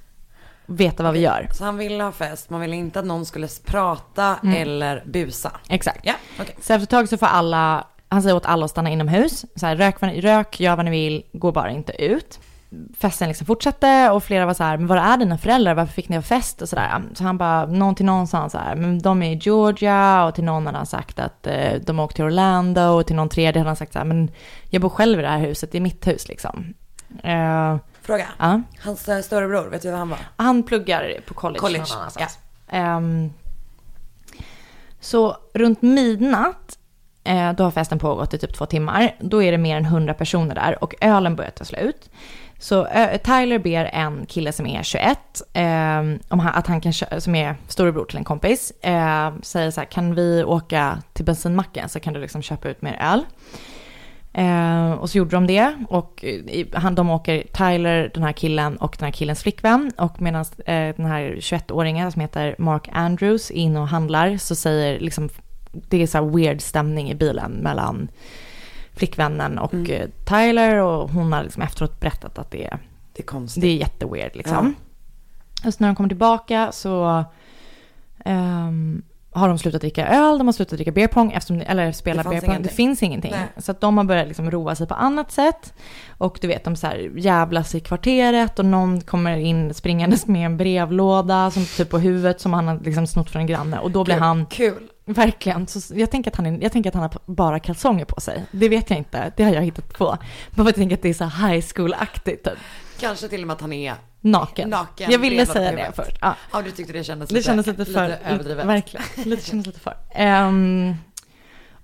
[0.65, 1.47] veta vad vi gör.
[1.53, 4.61] Så han ville ha fest, man ville inte att någon skulle prata Mm.
[4.61, 5.51] eller busa.
[5.69, 5.99] Exakt.
[6.03, 6.55] Ja, okej.
[6.61, 9.45] Så efter ett tag så får alla, han säger åt alla att stanna inomhus.
[9.55, 12.39] Så här, rök, rök, gör vad ni vill, gå bara inte ut.
[12.97, 15.73] Festen liksom fortsatte och flera var så här, men var är dina föräldrar?
[15.73, 16.61] Varför fick ni ha fest?
[16.61, 17.03] Och så där.
[17.13, 20.25] Så han bara, någon till någon sa han så här, men de är i Georgia
[20.25, 23.29] och till någon hade han sagt att eh, de åkte till Orlando och till någon
[23.29, 24.31] tredje hade han sagt så här, men
[24.69, 26.73] jag bor själv i det här huset, det är mitt hus liksom.
[27.23, 28.27] Eh, Fråga.
[28.37, 28.61] ja.
[28.83, 30.19] Hans eh, storebror, vet du vad han var?
[30.35, 32.39] Han pluggar på college, College, någon annanstans.
[32.67, 33.33] Ehm,
[34.99, 36.77] så runt midnatt,
[37.23, 39.15] eh, då har festen pågått i typ två timmar.
[39.19, 42.09] Då är det mer än 100 personer där och ölen börjar ta slut.
[42.61, 42.87] Så
[43.23, 47.55] Tyler ber en kille som är 21, ehm, om han, att han kan som är
[47.67, 52.13] storebror till en kompis, eh, säger så här, kan vi åka till bensinmacken så kan
[52.13, 53.25] du liksom köpa ut mer öl.
[54.33, 58.77] Eh, och så gjorde de det och eh, han, de åker, Tyler, den här killen
[58.77, 63.51] och den här killens flickvän och medan eh, den här 21-åringen som heter Mark Andrews
[63.51, 65.29] är inne och handlar så säger liksom,
[65.71, 68.09] det är så här weird stämning i bilen mellan
[68.99, 69.91] flickvännen och Mm.
[69.91, 72.77] eh, Tyler och hon har liksom efteråt berättat att det är
[73.13, 73.61] Det är konstigt.
[73.61, 74.75] det är jätteweird liksom.
[75.65, 77.23] Och så när de kommer tillbaka så
[78.25, 82.23] ehm, har de slutat dricka öl, de har slutat dricka beer pong, eftersom, eller spela
[82.23, 82.61] beer pong.
[82.61, 83.31] Det finns ingenting.
[83.31, 83.47] Nej.
[83.57, 85.73] Så att de har börjat liksom roa sig på annat sätt.
[86.17, 90.45] Och du vet, de så här jävlas i kvarteret och någon kommer in springandes med
[90.45, 93.79] en brevlåda som typ på huvudet som han har liksom snott från en granne.
[93.79, 94.23] Och då blir Kul.
[94.23, 94.88] han Kul.
[95.13, 95.67] Verkligen.
[95.67, 98.45] Så jag, tänker att han är, jag tänker att han har bara kalsonger på sig.
[98.51, 99.33] Det vet jag inte.
[99.37, 100.05] Det har jag hittat på.
[100.05, 100.17] Bara
[100.55, 102.43] för att jag tänker att det är så high school-aktigt.
[102.43, 102.57] Typ.
[102.99, 104.69] Kanske till och med att han är Naken.
[104.69, 105.11] naken.
[105.11, 106.17] Jag ville säga det först.
[106.21, 106.35] Ja.
[106.53, 108.17] Ja, du tyckte det kändes Det lite, kändes lite för...
[108.25, 108.65] överdrivet.
[108.65, 109.05] Verkligen.
[109.25, 109.97] Lite kändes lite för.
[110.11, 110.95] Ehm,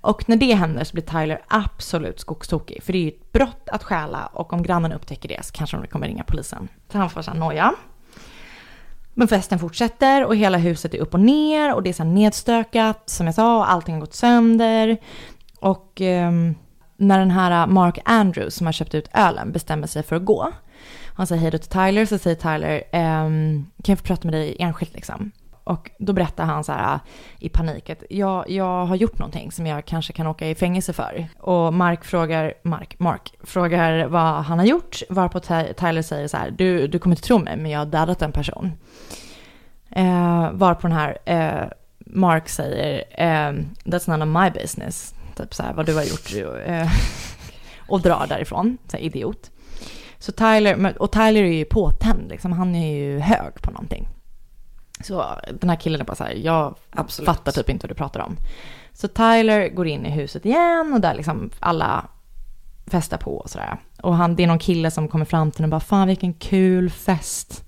[0.01, 2.83] och när det händer så blir Tyler absolut skogstokig.
[2.83, 5.77] För det är ju ett brott att stjäla och om grannen upptäcker det så kanske
[5.77, 6.67] de kommer ringa polisen.
[6.91, 7.73] Så han får så här noja.
[9.17, 13.09] Men festen fortsätter och hela huset är upp och ner och det är så nedstökat
[13.09, 14.97] som jag sa och allting har gått sönder.
[15.59, 16.31] Och eh,
[16.97, 20.25] när den här äh, Mark Andrews som har köpt ut ölen bestämmer sig för att
[20.25, 20.51] gå.
[21.15, 24.33] Han säger hej då till Tyler så säger Tyler ehm, kan jag få prata med
[24.33, 25.31] dig enskilt liksom.
[25.65, 26.99] Och då berättar han så här äh,
[27.39, 30.93] i panik att jag, jag har gjort någonting som jag kanske kan åka i fängelse
[30.93, 31.27] för.
[31.39, 36.51] Och Mark frågar, Mark, Mark frågar vad han har gjort, varpå Tyler säger så här,
[36.51, 38.71] du, du kommer inte tro mig men jag har dödat en person.
[39.89, 41.67] Eh, varpå den här eh,
[41.99, 45.15] Mark säger, eh, that's none of my business.
[45.37, 46.57] Typ så här, vad du har gjort.
[46.65, 46.87] Eh,
[47.87, 49.51] och drar därifrån, så här, idiot.
[50.19, 52.51] Så Tyler, och Tyler är ju påtänd, liksom.
[52.51, 54.07] han är ju hög på någonting.
[55.03, 57.25] Så den här killen är bara så här, jag Absolut.
[57.25, 58.37] fattar typ inte vad du pratar om.
[58.93, 62.05] Så Tyler går in i huset igen och där liksom alla
[62.87, 63.77] festar på och sådär.
[64.01, 66.33] Och han, det är någon kille som kommer fram till honom och bara, fan vilken
[66.33, 67.63] kul fest.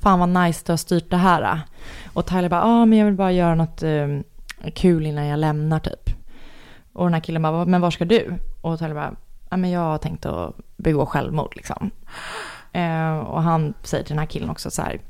[0.00, 1.60] Fan vad nice du har styrt det här.
[2.12, 4.08] Och Tyler bara, ja ah, men jag vill bara göra något eh,
[4.74, 6.10] kul innan jag lämnar typ.
[6.92, 8.34] Och den här killen bara, men var ska du?
[8.60, 9.14] Och Tyler bara,
[9.50, 11.90] ja men jag har tänkt att begå självmord liksom.
[12.72, 15.00] Eh, och han säger till den här killen också så här,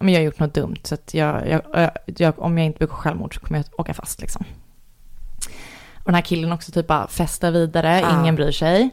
[0.00, 2.94] men jag har gjort något dumt så att jag, jag, jag, om jag inte begår
[2.94, 4.44] självmord så kommer jag åka fast liksom.
[5.96, 8.20] Och den här killen också typ bara festar vidare, Ja.
[8.20, 8.90] ingen bryr sig.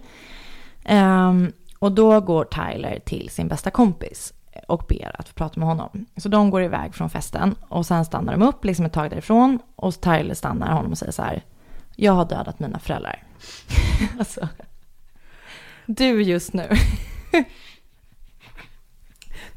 [0.85, 4.33] Ehm, och då går Tyler till sin bästa kompis
[4.67, 6.05] och ber att få prata med honom.
[6.17, 9.59] Så de går iväg från festen och sen stannar de upp liksom ett tag därifrån
[9.75, 11.43] och Tyler stannar honom och säger så här,
[11.95, 13.23] jag har dödat mina föräldrar.
[14.19, 14.47] alltså,
[15.85, 16.69] du just nu.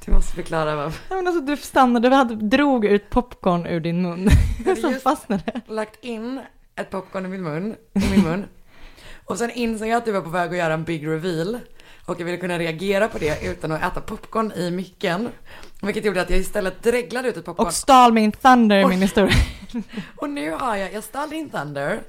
[0.08, 0.92] Du måste förklara vad...
[1.08, 4.28] Ja, men alltså, du stannade, du hade, drog ut popcorn ur din mun.
[4.64, 5.60] hade Som just- fastnade.
[5.66, 6.40] Lagt in
[6.76, 7.74] ett popcorn i min mun.
[7.94, 8.44] I min mun.
[9.24, 11.58] Och sen insåg jag att du var på väg att göra en big reveal.
[12.06, 15.28] Och jag ville kunna reagera på det utan att äta popcorn i micken.
[15.82, 17.66] Vilket gjorde att jag istället dreglade ut ett popcorn.
[17.66, 19.34] Och stal min thunder i min historia.
[20.16, 22.00] Och nu har jag, jag stal din thunder.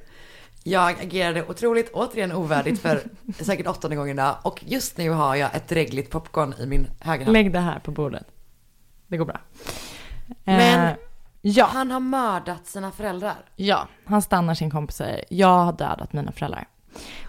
[0.64, 3.02] Jag agerade otroligt, återigen ovärdigt för
[3.44, 4.36] säkert åttonde gången idag.
[4.44, 7.34] Och just nu har jag ett dregligt popcorn i min högra hand.
[7.34, 8.26] Lägg det här på bordet.
[9.08, 9.40] Det går bra.
[10.44, 10.94] Men- Eh,
[11.42, 13.36] ja, Han har mördat sina föräldrar.
[13.56, 16.68] ja, han stannar sin kompis och säger jag har dödat mina föräldrar.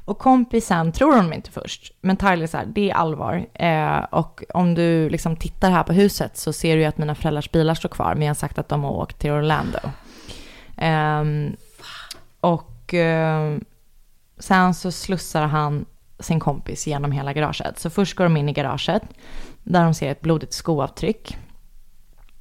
[0.04, 3.46] Och kompisen tror honom inte först, men Tyler säger det är allvar.
[3.54, 7.14] Eh, och om du liksom tittar här på huset så ser du ju att mina
[7.14, 9.78] föräldrars bilar står kvar, men jag har sagt att de har åkt till Orlando.
[10.76, 11.24] Eh,
[12.40, 13.56] och eh,
[14.38, 15.86] sen så slussar han
[16.18, 17.78] sin kompis genom hela garaget.
[17.78, 19.02] Så först går de in i garaget,
[19.62, 21.36] där de ser ett blodigt skoavtryck.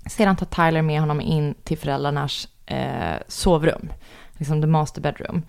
[0.06, 3.90] Sedan tar Tyler med honom in till föräldrarnas eh, sovrum,
[4.38, 5.44] liksom the master bedroom.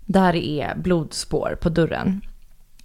[0.00, 2.20] Där är blodspår på dörren.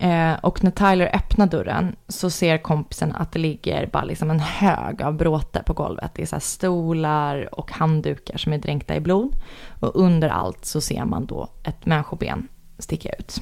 [0.02, 4.40] Eh, och när Tyler öppnar dörren så ser kompisen att det ligger bara liksom en
[4.40, 6.12] hög av bråte på golvet.
[6.16, 9.36] Det är så stolar och handdukar som är dränkta i blod.
[9.80, 13.42] Och under allt så ser man då ett människoben sticka ut.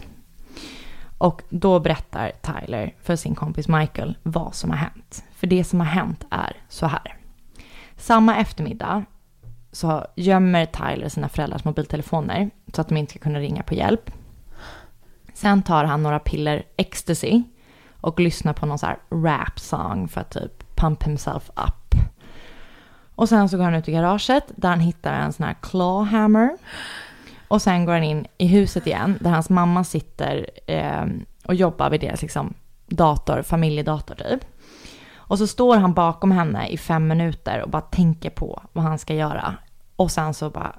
[1.18, 5.24] Och då berättar Tyler för sin kompis Michael vad som har hänt.
[5.32, 7.18] För det som har hänt är så här.
[7.98, 9.06] Samma eftermiddag
[9.72, 14.12] så gömmer Tyler sina föräldrars mobiltelefoner så att de inte ska kunna ringa på hjälp.
[15.40, 17.44] Sen tar han några piller ecstasy
[18.02, 22.02] och lyssnar på någon så här rap song för att typ pump himself up.
[23.16, 26.10] Och sen så går han ut i garaget där han hittar en sån här claw
[26.10, 26.58] hammer.
[27.48, 31.06] Och sen går han in i huset igen där hans mamma sitter eh,
[31.46, 32.54] och jobbar vid deras liksom,
[32.88, 34.46] dator, familjedator typ.
[35.16, 39.00] Och så står han bakom henne i fem minuter och bara tänker på vad han
[39.00, 39.56] ska göra.
[39.96, 40.76] Och sen så bara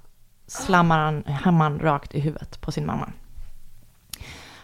[0.46, 3.12] slammar han hammaren rakt i huvudet på sin mamma.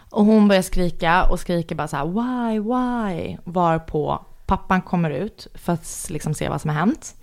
[0.09, 3.37] Och hon börjar skrika och skriker bara så här why, why?
[3.43, 7.15] Varpå pappan kommer ut för att liksom se vad som har hänt.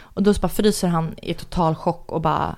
[0.00, 2.56] Och då så bara fryser han i total chock och bara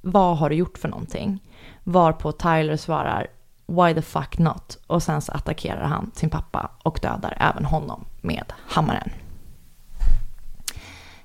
[0.00, 1.42] vad har du gjort för någonting?
[1.84, 3.26] Varpå Tyler svarar
[3.66, 4.78] why the fuck not?
[4.86, 9.10] Och sen så attackerar han sin pappa och dödar även honom med hammaren.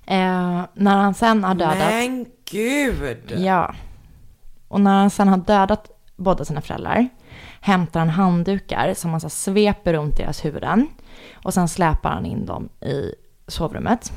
[0.06, 1.78] Eh, när han sen har dödat...
[1.78, 3.34] Men gud!
[3.38, 3.76] Ja.
[4.68, 7.10] Och när han sen har dödat båda sina föräldrar
[7.62, 10.88] hämtar han handdukar som han så sveper runt deras huvuden.
[11.34, 13.12] Och sen släpar han in dem i
[13.48, 14.12] sovrummet.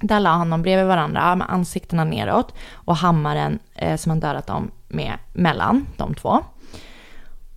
[0.00, 4.46] Där la han dem bredvid varandra med ansiktena neråt och hammaren eh, som han dödat
[4.46, 6.38] dem med mellan de två.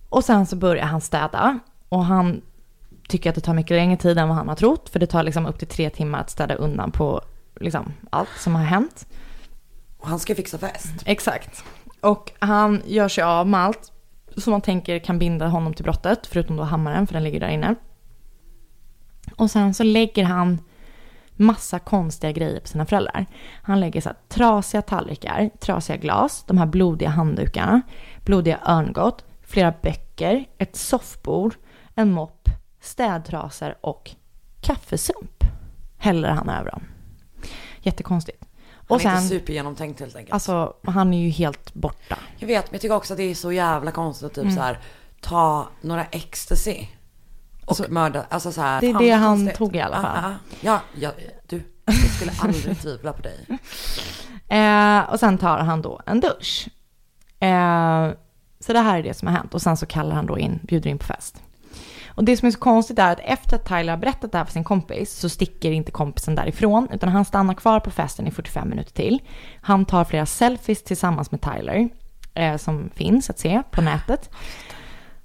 [0.08, 1.58] Och sen så börjar han städa
[1.88, 2.42] och han
[3.08, 4.88] tycker att det tar mycket längre tid än vad han har trott.
[4.88, 7.20] För det tar liksom upp till tre timmar att städa undan på
[7.60, 9.06] liksom allt som har hänt.
[9.98, 10.92] Och han ska fixa fest.
[11.04, 11.64] Exakt.
[12.00, 13.91] Och han gör sig av med allt
[14.36, 16.26] som man tänker kan binda honom till brottet.
[16.26, 17.74] Förutom då hammaren för den ligger där inne.
[19.36, 20.58] Och sen så lägger han
[21.36, 23.26] massa konstiga grejer på sina föräldrar.
[23.62, 27.82] Han lägger så här trasiga tallrikar, trasiga glas, de här blodiga handdukarna,
[28.24, 31.54] blodiga örngott, flera böcker, ett soffbord,
[31.94, 32.48] en mopp,
[32.80, 34.10] städtrasor och
[34.60, 35.44] kaffesump
[35.98, 36.82] häller han över dem.
[37.80, 38.44] Jättekonstigt.
[38.92, 40.34] Han är inte supergenomtänkt helt enkelt.
[40.34, 42.18] Alltså, han är ju helt borta.
[42.36, 44.56] Jag vet, men jag tycker också att det är så jävla konstigt att typ mm.
[44.56, 44.78] så här,
[45.20, 46.86] ta några ecstasy
[47.64, 48.24] och alltså, mörda.
[48.28, 49.58] Alltså så här, det är det han konstigt.
[49.58, 50.24] tog i alla fall.
[50.24, 50.34] Ah, ah.
[50.60, 51.12] Ja, ja,
[51.46, 53.46] du, jag skulle aldrig tvivla på dig.
[54.48, 56.68] Eh, och sen tar han då en dusch.
[57.40, 58.10] Eh,
[58.60, 59.54] så det här är det som har hänt.
[59.54, 61.42] Och sen så kallar han då in, bjuder in på fest.
[62.14, 64.44] Och det som är så konstigt är att efter att Tyler har berättat det här
[64.44, 68.30] för sin kompis så sticker inte kompisen därifrån utan han stannar kvar på festen i
[68.30, 69.22] 45 minuter till.
[69.60, 71.88] Han tar flera selfies tillsammans med Tyler
[72.34, 74.30] eh, som finns att se på nätet.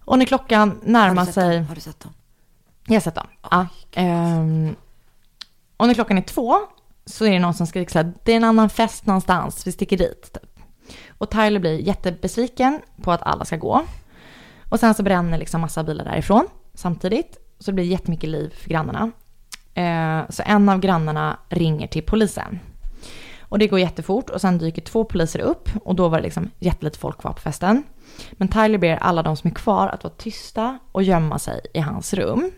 [0.06, 1.58] Och när klockan närmar sig...
[1.58, 1.66] Dem?
[1.66, 2.14] Har du sett dem?
[2.88, 3.28] Jag har sett dem.
[3.44, 4.04] Oh, ja.
[4.04, 4.76] Um,
[5.78, 6.56] och när klockan är två
[7.06, 9.72] så är det någon som skriker så här, det är en annan fest någonstans, vi
[9.72, 10.34] sticker dit.
[10.34, 10.60] Typ.
[11.18, 13.86] Och Tyler blir jättebesviken på att alla ska gå.
[14.70, 17.38] Och sen så bränner liksom massa bilar därifrån samtidigt.
[17.60, 19.12] Så det blir jättemycket liv för grannarna.
[19.74, 22.60] Eh, så en av grannarna ringer till polisen.
[23.50, 26.50] Och det går jättefort och sen dyker två poliser upp och då var det liksom
[26.60, 27.84] jättelite folk kvar på festen.
[28.32, 31.80] Men Tyler ber alla de som är kvar att vara tysta och gömma sig i
[31.80, 32.52] hans rum.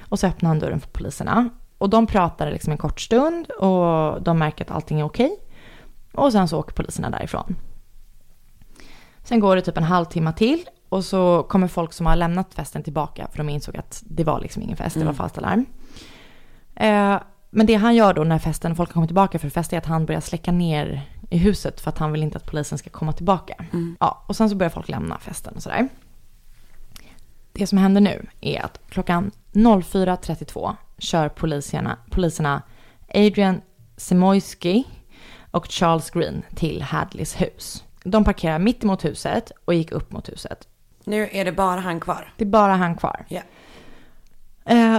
[0.00, 1.48] Och så öppnar han dörren för poliserna.
[1.78, 5.36] Och de pratar liksom en kort stund och de märker att allting är okej.
[6.12, 7.56] Och sen så åker poliserna därifrån.
[9.24, 12.82] Sen går det typ en halvtimme till och så kommer folk som har lämnat festen
[12.82, 15.16] tillbaka för de insåg att det var liksom ingen fest, det var mm.
[15.16, 15.66] falskt alarm.
[16.74, 19.86] Eh, men det han gör då när festen, folk kommit tillbaka för fest är att
[19.86, 23.12] han börjar släcka ner i huset för att han vill inte att polisen ska komma
[23.12, 23.64] tillbaka.
[23.72, 23.96] Mm.
[24.00, 25.88] Ja, och sen så börjar folk lämna festen och sådär.
[27.52, 32.62] Det som händer nu är att klockan 04.32 kör poliserna, poliserna
[33.14, 33.60] Adrian
[33.96, 34.84] Simojski
[35.50, 37.84] och Charles Green till Hadleys hus.
[38.04, 40.68] De parkerar mitt emot huset och gick upp mot huset.
[41.10, 42.32] Nu är det bara han kvar.
[42.36, 43.26] Det är bara han kvar.
[43.28, 43.44] Yeah.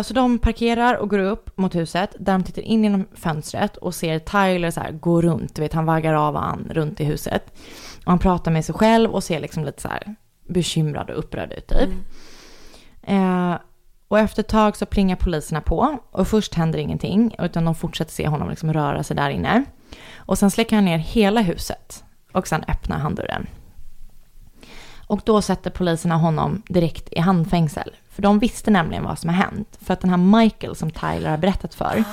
[0.01, 3.95] Så de parkerar och går upp mot huset där de tittar in genom fönstret och
[3.95, 5.55] ser Tyler så här gå runt.
[5.55, 7.53] Du vet, han vaggar av han runt i huset.
[8.05, 10.15] Och han pratar med sig själv och ser liksom lite så här
[10.47, 11.89] bekymrad och upprörd ut typ.
[13.03, 13.55] Eh,
[14.07, 18.11] och efter ett tag så plingar poliserna på och först händer ingenting utan de fortsätter
[18.11, 19.63] se honom liksom röra sig där inne.
[20.15, 23.47] Och sen släcker han ner hela huset och sen öppnar han dörren.
[25.11, 27.95] Och då sätter poliserna honom direkt i handfängsel.
[28.09, 29.77] För de visste nämligen vad som har hänt.
[29.81, 32.03] För att den här Michael som Tyler har berättat för,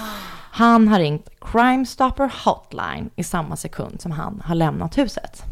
[0.51, 5.43] han har ringt Crime Stopper Hotline i samma sekund som han har lämnat huset.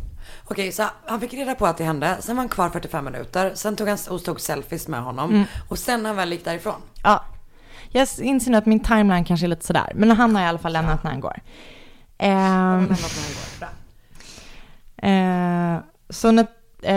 [0.45, 2.17] Okej, så han fick reda på att det hände.
[2.21, 3.53] Sen var han kvar 45 minuter.
[3.55, 5.45] Sen tog han och tog selfies med honom.
[5.69, 6.81] Och sen när han väl gick därifrån.
[7.03, 7.25] Ja,
[7.89, 9.93] jag inser nu att min timeline kanske är lite sådär.
[9.95, 11.41] Men han har i alla fall lämnat när han går.
[12.19, 13.59] Ehm, Men låt mig gå.
[13.59, 13.69] Bra.
[15.11, 15.81] Eh,
[16.11, 16.49] så när eh,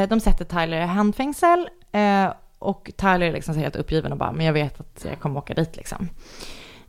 [0.10, 4.32] de sätter Tyler i handfängsel eh, och Tyler är liksom så helt uppgiven och bara,
[4.32, 6.10] men jag vet att jag kommer åka dit liksom.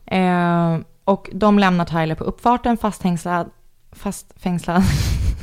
[0.05, 3.49] Eh, och de lämnar Tyler på uppfarten fastfängslad,
[3.91, 4.83] fastfängslad.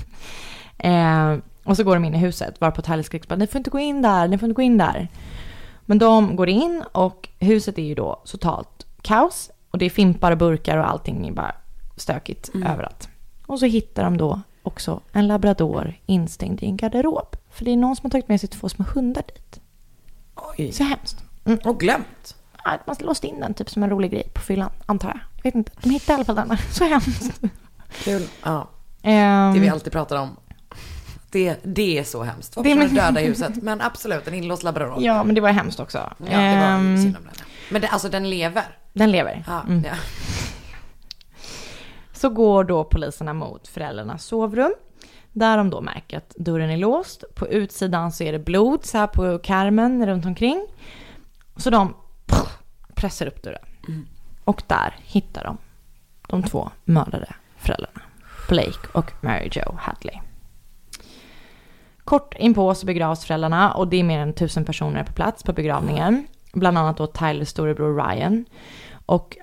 [0.79, 3.71] eh, och så går de in i huset varpå Tyler skriker bara, ni får inte
[3.71, 5.09] gå in där, ni får inte gå in där.
[5.81, 10.33] Men de går in och huset är ju då totalt kaos och det är fimpar
[10.33, 11.55] och burkar och allting är bara
[11.97, 13.09] stökigt överallt.
[13.47, 17.37] Och så hittar de då också en labrador instängd i en garderob.
[17.51, 19.61] För det är någon som har tagit med sig två små hundar dit.
[20.59, 20.73] Oj.
[20.73, 21.17] Så hemskt.
[21.65, 22.37] Och glömt.
[22.65, 25.19] Ja, Man låste in den typ som en rolig grej på fyllan, antar jag.
[25.37, 25.73] Jag vet inte.
[25.83, 26.59] De hittade i alla fall den.
[26.73, 27.41] Så hemskt.
[28.05, 28.23] Kul.
[28.45, 28.69] Ja,
[29.03, 30.37] Ehm, det vi alltid pratar om.
[31.31, 32.55] Det, det är så hemskt.
[32.55, 33.63] Två Det men- döda i huset.
[33.63, 35.03] Men absolut, en inlåst labrador.
[35.03, 35.99] Ja, men det var hemskt också.
[35.99, 37.33] Ja, det var Ehm, synd om den.
[37.71, 38.65] Men det, alltså den lever.
[38.93, 39.45] den lever.
[39.47, 39.85] Ja, Mm.
[39.85, 39.95] ja.
[42.19, 44.75] Så går då poliserna mot föräldrarnas sovrum.
[45.33, 47.25] Där de då märker att dörren är låst.
[47.35, 50.67] På utsidan så är det blod så här på karmen runt omkring.
[51.57, 51.95] Så de
[52.95, 53.63] pressar upp dörren.
[54.45, 55.59] Och där hittar de
[56.29, 58.01] de två mördade föräldrarna.
[58.49, 60.21] Blake och Mary Jo Hadley.
[62.05, 65.53] Kort inpå så begravs föräldrarna och det är mer än tusen personer på plats på
[65.53, 66.27] begravningen.
[66.53, 68.45] Bland annat då Tylers storebror Ryan.
[69.09, 69.37] Och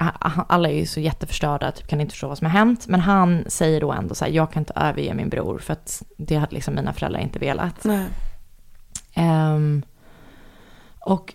[0.47, 2.87] alla är ju så jätteförstörda, typ kan inte förstå vad som har hänt.
[2.87, 6.03] Men han säger då ändå så här, jag kan inte överge min bror för att
[6.17, 7.85] det hade liksom mina föräldrar inte velat.
[9.13, 9.83] Ehm,
[10.99, 11.33] och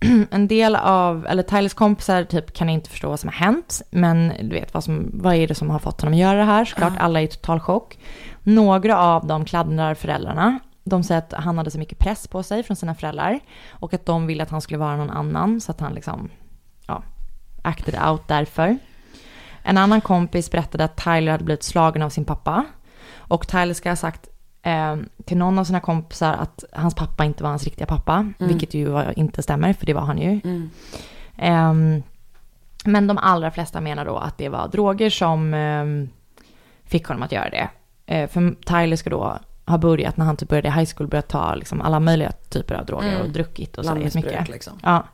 [0.30, 3.82] en del av, eller Tylers kompisar typ kan inte förstå vad som har hänt.
[3.90, 6.44] Men du vet, vad, som, vad är det som har fått honom att göra det
[6.44, 6.64] här?
[6.64, 7.98] Såklart, alla är i total chock.
[8.42, 10.58] Några av dem klandrar föräldrarna.
[10.84, 13.40] De säger att han hade så mycket press på sig från sina föräldrar.
[13.70, 15.60] Och att de ville att han skulle vara någon annan.
[15.60, 16.30] Så att han liksom,
[17.64, 18.78] acted out därför.
[19.62, 22.64] En annan kompis berättade att Tyler hade blivit slagen av sin pappa.
[23.16, 24.28] Och Tyler ska ha sagt
[24.62, 28.32] eh, till någon av sina kompisar att hans pappa inte var hans riktiga pappa.
[28.38, 30.40] Vilket ju inte stämmer, för det var han ju.
[31.36, 32.02] Ehm,
[32.84, 36.08] men de allra flesta menar då att det var droger som ehm,
[36.84, 37.68] fick honom att göra det.
[38.06, 41.28] Eh, för Tyler ska då ha börjat, när han typ började i high school, börjat
[41.28, 44.32] ta liksom alla möjliga typer av droger och druckit och så mycket.
[44.48, 44.78] liksom.
[44.82, 45.04] Ja.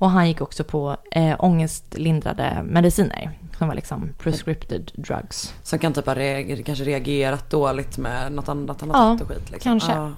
[0.00, 3.30] Och han gick också på eh, ångestlindrade mediciner.
[3.58, 5.54] Som var liksom prescripted drugs.
[5.62, 9.22] Som kan typ ha reagerat, kanske reagerat dåligt med något annat han har Ja, tagit
[9.22, 9.50] och skit.
[9.50, 9.70] Liksom.
[9.80, 9.92] kanske.
[9.92, 10.12] Ja.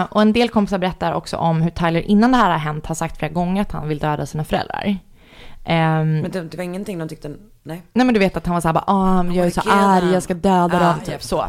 [0.00, 2.86] Eh, och en del kompisar berättar också om hur Tyler innan det här har hänt
[2.86, 4.98] har sagt flera gånger att han vill döda sina föräldrar.
[5.68, 7.28] Ehm, Men det, det var ingenting de tyckte,
[7.62, 7.82] nej.
[7.92, 9.70] nej men du vet att han var så här bara, ah, jag är så kill
[9.70, 11.22] them." arg, jag ska döda Ah, dem, typ japp.
[11.22, 11.40] så.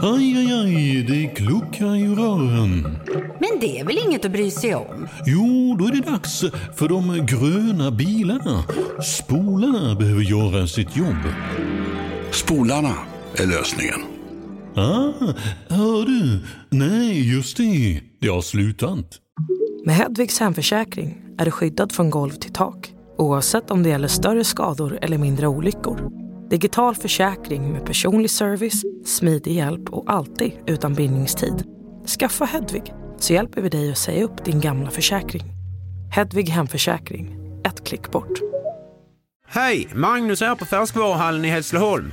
[0.00, 2.98] Aj, aj, aj, det kluckar i rören.
[3.40, 5.08] Men det är väl inget att bry sig om?
[5.26, 6.40] Jo, då är det dags
[6.76, 8.64] för de gröna bilarna.
[9.02, 11.16] Spolarna behöver göra sitt jobb.
[12.30, 12.94] Spolarna
[13.36, 14.00] är lösningen.
[14.76, 15.12] Ah,
[15.68, 16.40] hör du?
[16.70, 18.00] Nej, just det.
[18.20, 19.06] Det har slutat.
[19.86, 24.44] Med Hedvigs hemförsäkring är du skyddad från golv till tak oavsett om det gäller större
[24.44, 26.10] skador eller mindre olyckor.
[26.50, 31.64] Digital försäkring med personlig service, smidig hjälp och alltid utan bindningstid.
[32.18, 35.42] Skaffa Hedvig så hjälper vi dig att säga upp din gamla försäkring.
[36.12, 38.40] Hedvig hemförsäkring, ett klick bort.
[39.46, 39.88] Hej!
[39.94, 42.12] Magnus här på Färskvaruhallen i Hässleholm.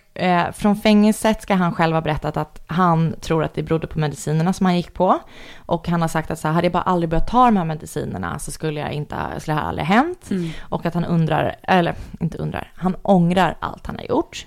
[0.13, 3.99] eh, från fängelset ska han själv ha berättat att han tror att det berodde på
[3.99, 5.19] medicinerna som han gick på.
[5.57, 7.65] Och han har sagt att så här, hade jag bara aldrig börjat ta de här
[7.65, 10.29] medicinerna så skulle jag inte, skulle det här aldrig hänt.
[10.59, 14.45] Och att han undrar, eller inte undrar, han ångrar allt han har gjort.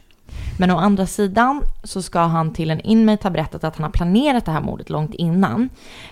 [0.58, 3.90] Men å andra sidan så ska han till en inmate ha berättat att han har
[3.90, 5.68] planerat det här mordet långt innan.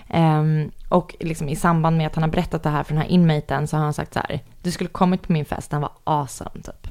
[0.09, 3.09] Ehm, och liksom i samband med att han har berättat det här för den här
[3.09, 5.91] inmaten så har han sagt så här, du skulle kommit på min fest, den var
[6.03, 6.87] awesome typ.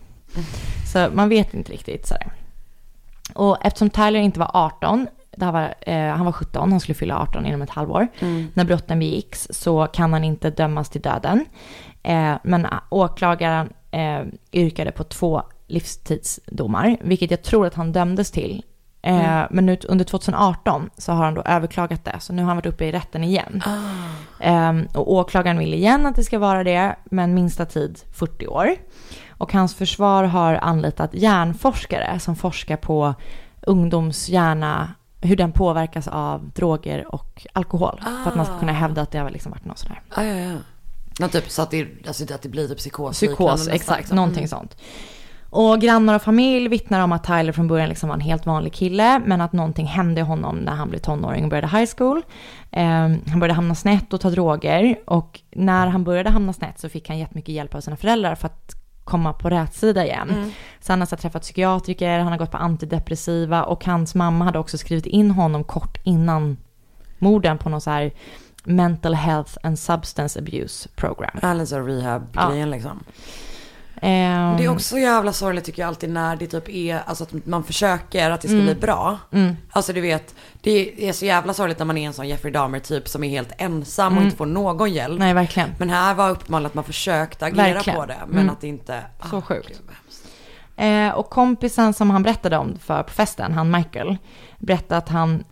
[0.93, 2.33] Så man vet inte riktigt sådär.
[3.35, 5.07] Och eftersom Tyler inte var 18,
[5.37, 8.09] det här var, eh, han var 17, han skulle fylla 18 inom ett halvår.
[8.55, 11.45] När brotten begicks så kan han inte dömas till döden.
[12.03, 14.23] Eh, men åklagaren eh,
[14.53, 18.63] yrkade på två livstidsdomar, vilket jag tror att han dömdes till.
[19.03, 22.57] Eh, Men nu, under 2018 så har han då överklagat det, så nu har han
[22.57, 23.63] varit uppe i rätten igen.
[24.41, 28.77] Eh, och åklagaren vill igen att det ska vara det, men minsta tid 40 år.
[29.31, 33.15] Och hans försvar har anlitat hjärnforskare som forskar på
[33.61, 38.01] ungdoms hjärna, hur den påverkas av droger och alkohol.
[38.23, 40.01] För att man ska kunna hävda att det har liksom varit något sådär.
[40.11, 40.59] Ah, ja,
[41.19, 41.29] ja.
[41.29, 43.17] Typ så att det, alltså, att det blir typ psykos.
[43.17, 44.13] Psykos, exakt.
[44.13, 44.77] Någonting sånt.
[45.55, 48.73] Och grannar och familj vittnar om att Tyler från början liksom var en helt vanlig
[48.73, 52.23] kille, men att någonting hände honom när han blev tonåring och började high school.
[52.71, 56.89] Ehm, han började hamna snett och ta droger och när han började hamna snett så
[56.89, 58.75] fick han jättemycket hjälp av sina föräldrar för att
[59.05, 60.53] komma på rätt sida igen.
[60.81, 64.59] Så han har så träffat psykiatriker, han har gått på antidepressiva och hans mamma hade
[64.59, 66.57] också skrivit in honom kort innan
[67.19, 68.13] morden på någon så här
[68.65, 71.39] mental health and substance abuse program.
[71.43, 73.05] Eller rehab-grejen liksom.
[74.05, 77.25] Ehm, Det är också så jävla sorgligt tycker jag alltid när det typ är, alltså
[77.25, 78.67] att man försöker att det ska Mm.
[78.67, 79.19] bli bra.
[79.71, 82.79] Alltså du vet, det är så jävla sorgligt när man är en sån Jeffrey Dahmer
[82.79, 85.09] typ som är helt ensam och inte får någon hjälp.
[85.11, 85.19] Mm.
[85.19, 85.71] Nej, verkligen.
[85.79, 87.99] Men här var uppenbarligen att man försökte agera Verkligen.
[88.01, 88.19] på det.
[88.27, 88.51] Men Mm.
[88.51, 89.01] att det inte...
[89.31, 89.69] Så ah, sjukt.
[89.69, 89.79] gud.
[90.77, 94.17] Eh, och kompisen som han berättade om för på festen, han Michael,
[94.59, 95.45] berättade att han,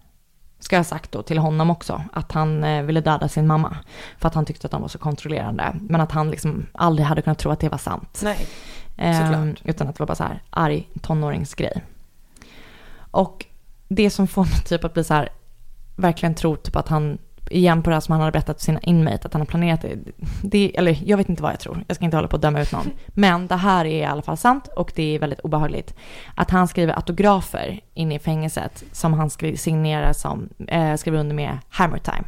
[0.60, 3.76] ska jag ha sagt då till honom också, att han eh, ville döda sin mamma.
[4.18, 5.76] För att han tyckte att de var så kontrollerande.
[5.80, 8.20] Men att han liksom aldrig hade kunnat tro att det var sant.
[8.24, 8.46] Nej.
[8.96, 9.60] Eh, Såklart.
[9.64, 11.82] utan att det var bara så här arg tonåringsgrej.
[13.10, 13.46] Och
[13.88, 15.28] det som får mig typ att bli så här,
[15.96, 17.18] verkligen tro typ att han,
[17.50, 19.80] igen på det här som han hade berättat för sina inmate, att han har planerat
[19.82, 19.98] det,
[20.42, 20.76] det.
[20.78, 22.72] Eller jag vet inte vad jag tror, jag ska inte hålla på att döma ut
[22.72, 22.90] någon.
[23.06, 25.94] Men det här är i alla fall sant och det är väldigt obehagligt.
[26.34, 31.34] Att han skriver autografer inne i fängelset som han skri- signerar som, eh, skriver under
[31.34, 32.24] med Hammer Time.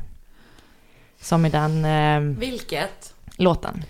[1.21, 3.85] Som i den eh, Vilket, låten.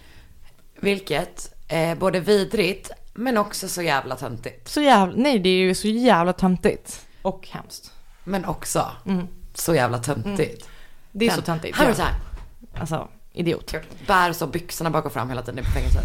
[0.80, 4.68] vilket, eh, både vidrigt men också så jävla töntigt.
[4.68, 7.06] Så jävla, nej det är ju så jävla töntigt.
[7.22, 7.92] Och hemskt.
[8.24, 9.26] Men också Mm.
[9.54, 10.68] så jävla töntigt.
[11.12, 11.76] Det är så töntigt.
[11.76, 11.94] Hammer ja.
[11.96, 12.80] time.
[12.80, 13.74] Alltså, idiot.
[14.06, 16.04] Bär så byxorna bak och fram hela tiden i fängelset.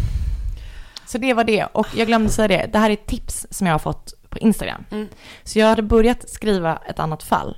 [1.06, 1.64] Så det var det.
[1.64, 2.70] Och jag glömde säga det.
[2.72, 4.84] Det här är ett tips som jag har fått på Instagram.
[4.90, 5.08] Mm.
[5.44, 7.56] Så jag hade börjat skriva ett annat fall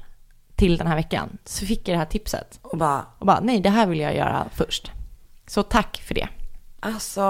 [0.57, 1.39] till den här veckan.
[1.45, 2.59] Så fick jag det här tipset.
[2.63, 4.91] Och bara, Och bara, nej det här vill jag göra först.
[5.47, 6.29] Så tack för det.
[6.81, 7.21] alltså...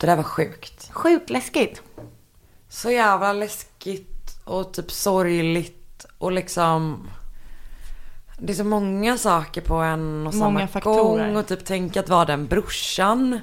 [0.00, 0.90] Det där var sjukt.
[0.92, 1.82] Sjukt läskigt.
[2.68, 5.81] Så jävla läskigt och typ sorgligt
[6.18, 7.08] och liksom...
[8.38, 11.26] Det är så många saker på en och samma Många faktorer.
[11.26, 13.40] gång och typ tänka att vara den brorsan.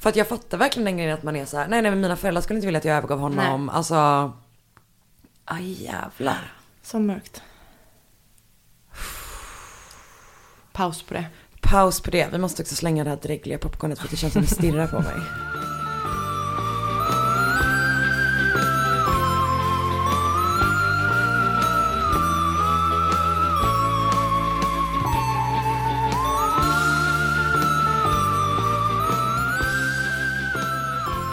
[0.00, 2.00] För att jag fattar verkligen den grejen att man är så här, nej nej men
[2.00, 3.68] mina föräldrar skulle inte vilja att jag övergav honom.
[3.68, 4.32] Alltså,
[5.44, 6.52] aj jävlar.
[6.82, 7.42] Så mörkt.
[10.72, 11.24] Paus på det.
[11.60, 12.28] Paus på det.
[12.32, 14.86] Vi måste också slänga det här drägliga popcornet för att det känns som det stirrar
[14.86, 15.14] på mig.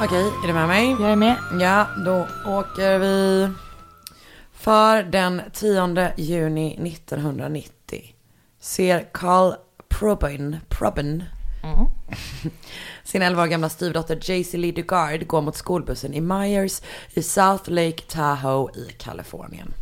[0.05, 0.91] Okej, är du med mig?
[0.91, 1.35] Jag är med.
[1.59, 3.49] Ja, då åker vi
[4.53, 8.15] för den 10 juni 1990
[8.59, 9.53] ser Carl
[9.89, 11.23] Probin, Probin
[13.03, 16.81] sin 11 år gamla styvdotter Jaycee Lee Dugard gå mot skolbussen i Myers
[17.13, 19.73] i South Lake Tahoe i Kalifornien.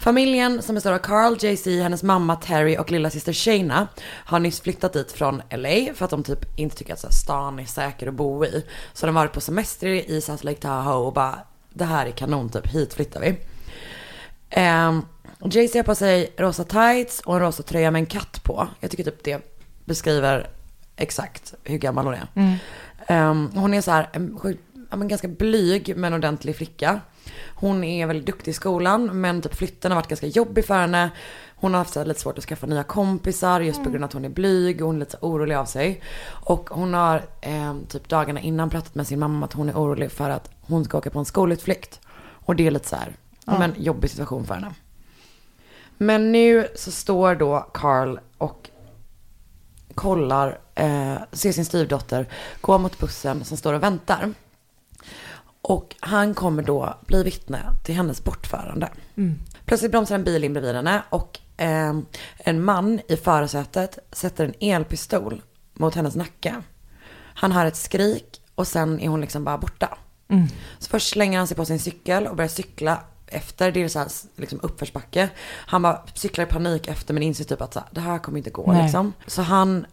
[0.00, 4.60] Familjen som består av Carl, Jay-Z, hennes mamma Terry och lilla syster Shayna har nyss
[4.60, 7.64] flyttat dit från LA för att de typ inte tycker att så här, stan är
[7.64, 8.64] säker att bo i.
[8.92, 11.38] Så de har varit på semester i South Lake Tahoe och bara
[11.70, 13.28] det här är kanon typ, hit flyttar vi.
[14.60, 15.06] Um,
[15.50, 18.68] Jay-Z har på sig rosa tights och en rosa tröja med en katt på.
[18.80, 19.40] Jag tycker typ det
[19.84, 20.50] beskriver
[20.96, 22.58] exakt hur gammal hon är.
[23.06, 24.38] Ehm, hon är så här, en
[24.90, 27.00] men ganska blyg men ordentlig flicka.
[27.54, 31.10] Hon är väldigt duktig i skolan men typ flytten har varit ganska jobbig för henne.
[31.56, 34.12] Hon har haft så lite svårt att skaffa nya kompisar just på grund av att
[34.12, 36.02] hon är blyg och hon är lite orolig av sig.
[36.26, 39.74] Och hon har ehm, typ dagarna innan pratat med sin mamma om att hon är
[39.74, 42.00] orolig för att hon ska åka på en skolutflykt.
[42.20, 44.74] Och det är lite så här, men jobbig situation för henne.
[45.98, 48.70] Men nu så står då Carl och
[49.94, 52.26] kollar, eh, ser sin styvdotter
[52.60, 54.34] gå mot bussen som står och väntar.
[55.62, 58.88] Och han kommer då bli vittne till hennes bortförande.
[59.64, 61.94] Plötsligt bromsar en bil in bredvid henne och eh,
[62.38, 65.42] en man i förarsätet sätter en elpistol
[65.74, 66.62] mot hennes nacke.
[67.34, 69.98] Han hör ett skrik och sen är hon liksom bara borta.
[70.78, 73.98] Så först slänger han sig på sin cykel och börjar cykla efter, det är så
[73.98, 75.30] här liksom uppförsbacke.
[75.66, 78.38] Han bara cyklar i panik efter men inser typ att så här, det här kommer
[78.38, 78.82] inte gå Nej.
[78.82, 79.12] liksom.
[79.26, 79.86] Så han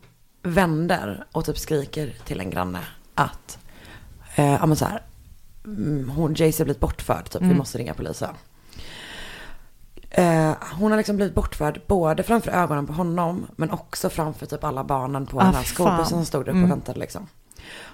[0.43, 2.79] vänder och typ skriker till en granne
[3.15, 3.59] att,
[4.35, 5.06] eh, ja men så här, mm,
[6.15, 8.35] hon, Jaycee har blivit bortförd typ, vi måste ringa polisen.
[10.09, 14.63] Eh, hon har liksom blivit bortförd både framför ögonen på honom men också framför typ
[14.63, 17.27] alla barnen på Ah, den här skolbussen som stod där uppe och väntade liksom.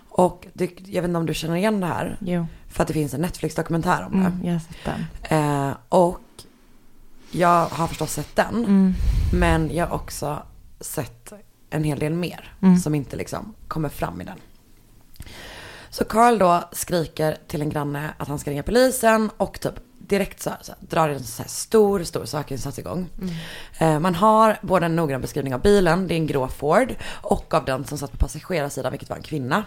[0.10, 2.18] Och det, jag vet inte om du känner igen det här.
[2.22, 4.26] Jo, För att det finns en Netflix-dokumentär om det.
[4.28, 4.86] mm, jag har sett
[5.30, 5.68] den.
[5.68, 6.20] Eh, och
[7.32, 8.56] jag har förstås sett den.
[8.56, 8.94] Mm.
[9.34, 10.44] Men jag har också
[10.80, 11.34] sett
[11.70, 12.54] en hel del mer.
[12.62, 12.78] Mm.
[12.78, 14.38] Som inte liksom kommer fram i den.
[15.94, 19.30] Så Carl då skriker till en granne att han ska ringa polisen.
[19.38, 23.10] Och typ direkt så, så drar en så här stor, stor sökinsats igång.
[23.80, 26.96] Eh, man har både en noggrann beskrivning av bilen, det är en grå Ford.
[27.22, 29.64] Och av den som satt på passagerarsidan, vilket var en kvinna.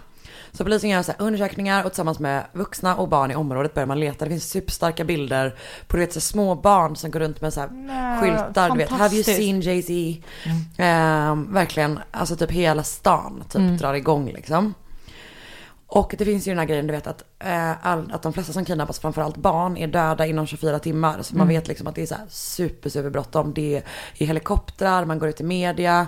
[0.53, 4.01] Så polisen gör så undersökningar och tillsammans med vuxna och barn i området börjar man
[4.01, 4.25] leta.
[4.25, 7.61] Det finns superstarka bilder på du vet, så små barn som går runt med så
[7.61, 8.71] här Nej, skyltar.
[8.71, 10.23] Du vet, have you seen Jay-Z?
[10.79, 14.75] Ehm, verkligen, alltså typ hela stan typ drar igång liksom.
[15.89, 18.53] Och det finns ju den här grejen, du vet att, eh, all, att de flesta
[18.53, 21.23] som kidnappas, framförallt barn, är döda inom 24 timmar.
[21.23, 23.55] Så man vet liksom att det är så här super, super bråttom.
[23.55, 23.83] Det är
[24.15, 26.07] i helikoptrar, man går ut i media.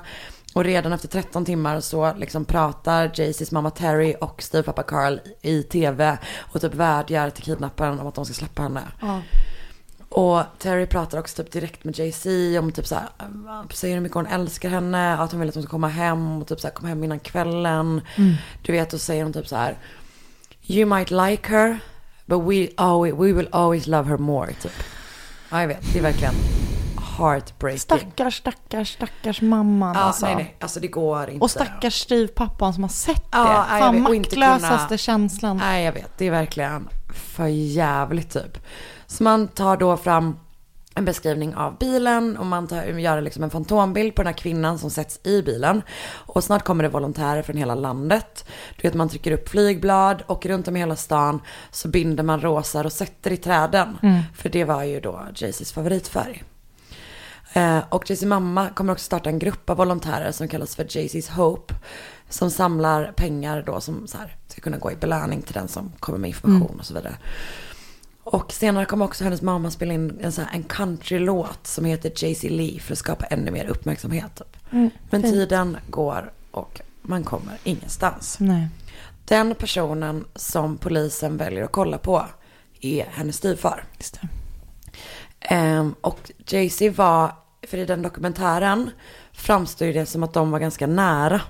[0.54, 5.62] Och redan efter 13 timmar så liksom pratar Jaycees mamma Terry och styvpappa Carl i
[5.62, 6.18] tv
[6.52, 8.82] och typ vädjar till kidnapparen om att de ska släppa henne.
[10.08, 13.08] Och Terry pratar också typ direkt med Jay-Z om typ så här,
[13.74, 16.48] säger hur mycket hon älskar henne, att hon vill att hon ska komma hem och
[16.48, 18.00] typ så här, komma hem innan kvällen.
[18.62, 19.76] Du vet, och säger hon typ så här,
[20.66, 21.78] you might like her,
[22.26, 24.72] but we, always, we will always love her more, typ.
[25.50, 26.34] Ja, jag vet, det är verkligen
[27.18, 27.78] heartbreaking.
[27.78, 30.26] Stackars, stackars, stackars mamman Ja, alltså.
[30.26, 31.42] nej, nej, alltså det går inte.
[31.44, 33.38] Och stackars styvpappan som har sett det.
[33.38, 35.56] Ja, jag Fan, vet, maktlösaste kunna- känslan.
[35.56, 36.18] Nej, jag vet.
[36.18, 38.58] Det är verkligen för jävligt typ.
[39.08, 40.36] Så man tar då fram
[40.94, 44.78] en beskrivning av bilen och man tar, gör liksom en fantombild på den här kvinnan
[44.78, 45.82] som sätts i bilen.
[46.10, 48.48] Och snart kommer det volontärer från hela landet.
[48.76, 51.40] Du vet, man trycker upp flygblad och runt om i hela stan
[51.70, 53.98] så binder man rosa rosetter i träden.
[54.34, 56.44] För det var ju då Jaycees favoritfärg.
[57.52, 61.28] Eh, och Jaycees mamma kommer också starta en grupp av volontärer som kallas för Jaycees
[61.28, 61.74] Hope.
[62.28, 65.92] Som samlar pengar då som så här, ska kunna gå i belöning till den som
[66.00, 67.16] kommer med information och så vidare.
[68.30, 72.12] Och senare kommer också hennes mamma spela in en, så här, en countrylåt som heter
[72.16, 74.36] Jay-Z Lee för att skapa ännu mer uppmärksamhet.
[74.36, 74.92] Typ.
[75.10, 78.36] Men tiden går och man kommer ingenstans.
[78.40, 78.68] Nej.
[79.24, 82.26] Den personen som polisen väljer att kolla på
[82.80, 83.84] är hennes styvfar.
[85.40, 88.90] Ehm, och Jay-Z var, för i den dokumentären
[89.32, 91.40] framstår det som att de var ganska nära.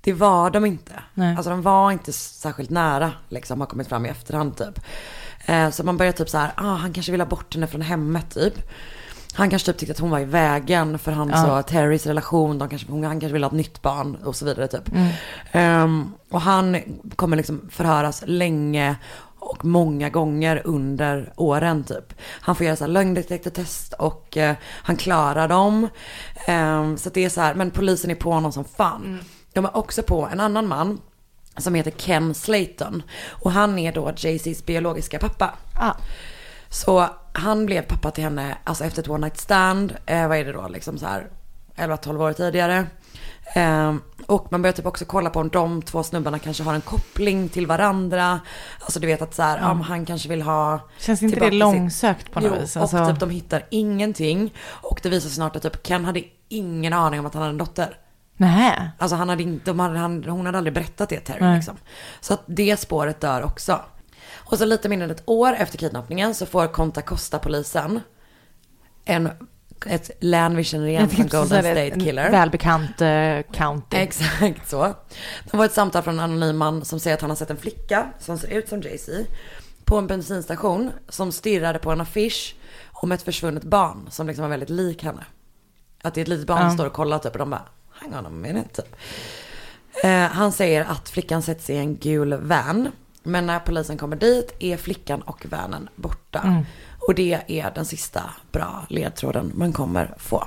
[0.00, 1.02] Det var de inte.
[1.14, 1.36] Nej.
[1.36, 4.80] Alltså de var inte särskilt nära, liksom har kommit fram i efterhand typ.
[5.46, 7.80] Eh, så man börjar typ så här, ah, han kanske vill ha bort henne från
[7.82, 8.54] hemmet typ.
[9.34, 11.58] Han kanske typ tyckte att hon var i vägen för hans Ja.
[11.58, 12.58] och Terrys relation.
[12.58, 14.90] De kanske, hon, han kanske vill ha ett nytt barn och så vidare typ.
[15.52, 16.76] Ehm, och han
[17.16, 18.96] kommer liksom förhöras länge
[19.38, 22.14] och många gånger under åren typ.
[22.40, 25.88] Han får göra så här lögndetektortest och eh, han klarar dem.
[26.46, 29.18] Ehm, så det är så här, men polisen är på honom som fan.
[29.52, 31.00] De är också på en annan man
[31.56, 33.02] som heter Ken Slayton.
[33.28, 35.54] Och han är då Jay-Z's biologiska pappa.
[35.74, 35.92] Ah.
[36.68, 40.44] Så han blev pappa till henne, alltså efter ett one night stand, eh, vad är
[40.44, 41.26] det då, liksom så här
[41.76, 42.86] 11-12 år tidigare.
[43.54, 43.94] Eh,
[44.26, 47.48] och man börjar typ också kolla på om de två snubbarna kanske har en koppling
[47.48, 48.40] till varandra.
[48.80, 52.32] Alltså du vet att så här, om han kanske vill ha Känns inte det långsökt
[52.32, 52.76] på något jo, vis?
[52.76, 54.54] och Alltså, typ de hittar ingenting.
[54.64, 57.52] Och det visar sig snart att typ Ken hade ingen aning om att han hade
[57.52, 57.98] en dotter.
[58.42, 58.90] Nej.
[58.98, 61.76] Alltså han hade inte, de hade, han, hon hade aldrig berättat det Terry liksom.
[62.20, 63.80] Så att det spåret dör också.
[64.34, 68.00] Och så lite mindre än ett år efter kidnappningen så får Conta Costa-polisen
[69.04, 69.30] en,
[69.86, 72.30] ett län vi känner igen från Golden State en Killer.
[72.30, 73.96] Välbekant uh, county.
[73.96, 74.94] Exakt så.
[75.50, 77.56] Det var ett samtal från en anonym man som säger att han har sett en
[77.56, 79.24] flicka som ser ut som Jay-Z
[79.84, 82.56] på en bensinstation som stirrade på en affisch
[82.92, 85.24] om ett försvunnet barn som liksom var väldigt lik henne.
[86.02, 86.74] Att det är ett litet barn som Ja.
[86.74, 87.62] står och kollar typ och de bara,
[88.02, 88.82] hang on a minute.
[90.04, 92.88] Eh, han säger att flickan sätts i en gul van.
[93.22, 96.64] Men när polisen kommer dit är flickan och vanen borta.
[97.06, 98.22] Och det är den sista
[98.52, 100.44] bra ledtråden man kommer få.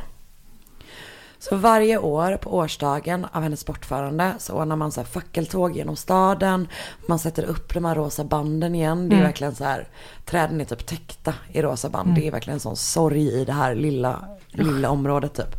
[1.39, 5.95] Så varje år på årsdagen av hennes bortförande så ordnar man så här fackeltåg genom
[5.95, 6.67] staden.
[7.07, 9.09] Man sätter upp de här rosa banden igen.
[9.09, 9.87] Det är verkligen så här,
[10.25, 12.15] träden är typ täckta i rosa band.
[12.15, 15.55] Det är verkligen en sån sorg i det här lilla, lilla området typ.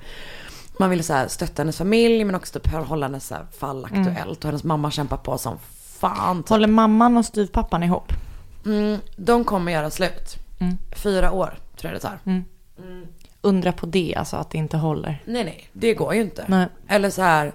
[0.79, 4.39] Man vill så här stötta hennes familj men också typ hålla hennes så fall aktuellt.
[4.39, 5.59] Och hennes mamma kämpar på som
[5.99, 6.43] fan.
[6.43, 6.49] Typ.
[6.49, 8.13] Håller mamman och styvpappan ihop?
[8.67, 10.37] Mm, de kommer göra slut.
[10.59, 10.77] Mm.
[10.97, 12.43] Fyra år tror jag det tar.
[13.41, 15.23] Undra på det, alltså att det inte håller.
[15.25, 16.45] Nej, nej, det går ju inte.
[16.49, 16.67] Nej.
[16.89, 17.53] Eller så här,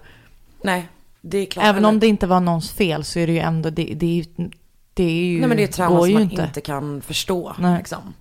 [0.62, 0.88] nej,
[1.22, 1.66] det är klart.
[1.66, 4.06] Även eller, om det inte var någons fel så är det ju ändå, det, det,
[4.06, 4.50] är, ju-
[4.94, 6.44] det är ju, Nej men det är ett trauma som man inte.
[6.44, 6.62] inte.
[6.62, 7.56] kan förstå.
[7.60, 7.78] Nej.
[7.78, 8.14] Liksom.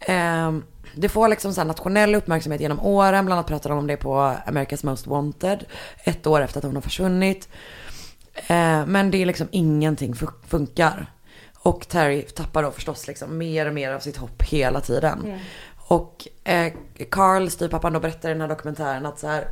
[0.00, 0.62] Ehm,
[0.96, 3.24] det får liksom så här nationell uppmärksamhet genom åren.
[3.26, 4.14] Bland annat pratar de om det på
[4.46, 5.64] America's Most Wanted.
[6.04, 7.48] Ett år efter att hon har försvunnit.
[8.46, 11.06] Ehm, men det är liksom ingenting fu- funkar.
[11.58, 15.34] Och Terry tappar då förstås liksom mer och mer av sitt hopp hela tiden.
[15.86, 16.72] Och eh,
[17.10, 19.48] Carl, styvpappan, då berättar i den här dokumentären att så här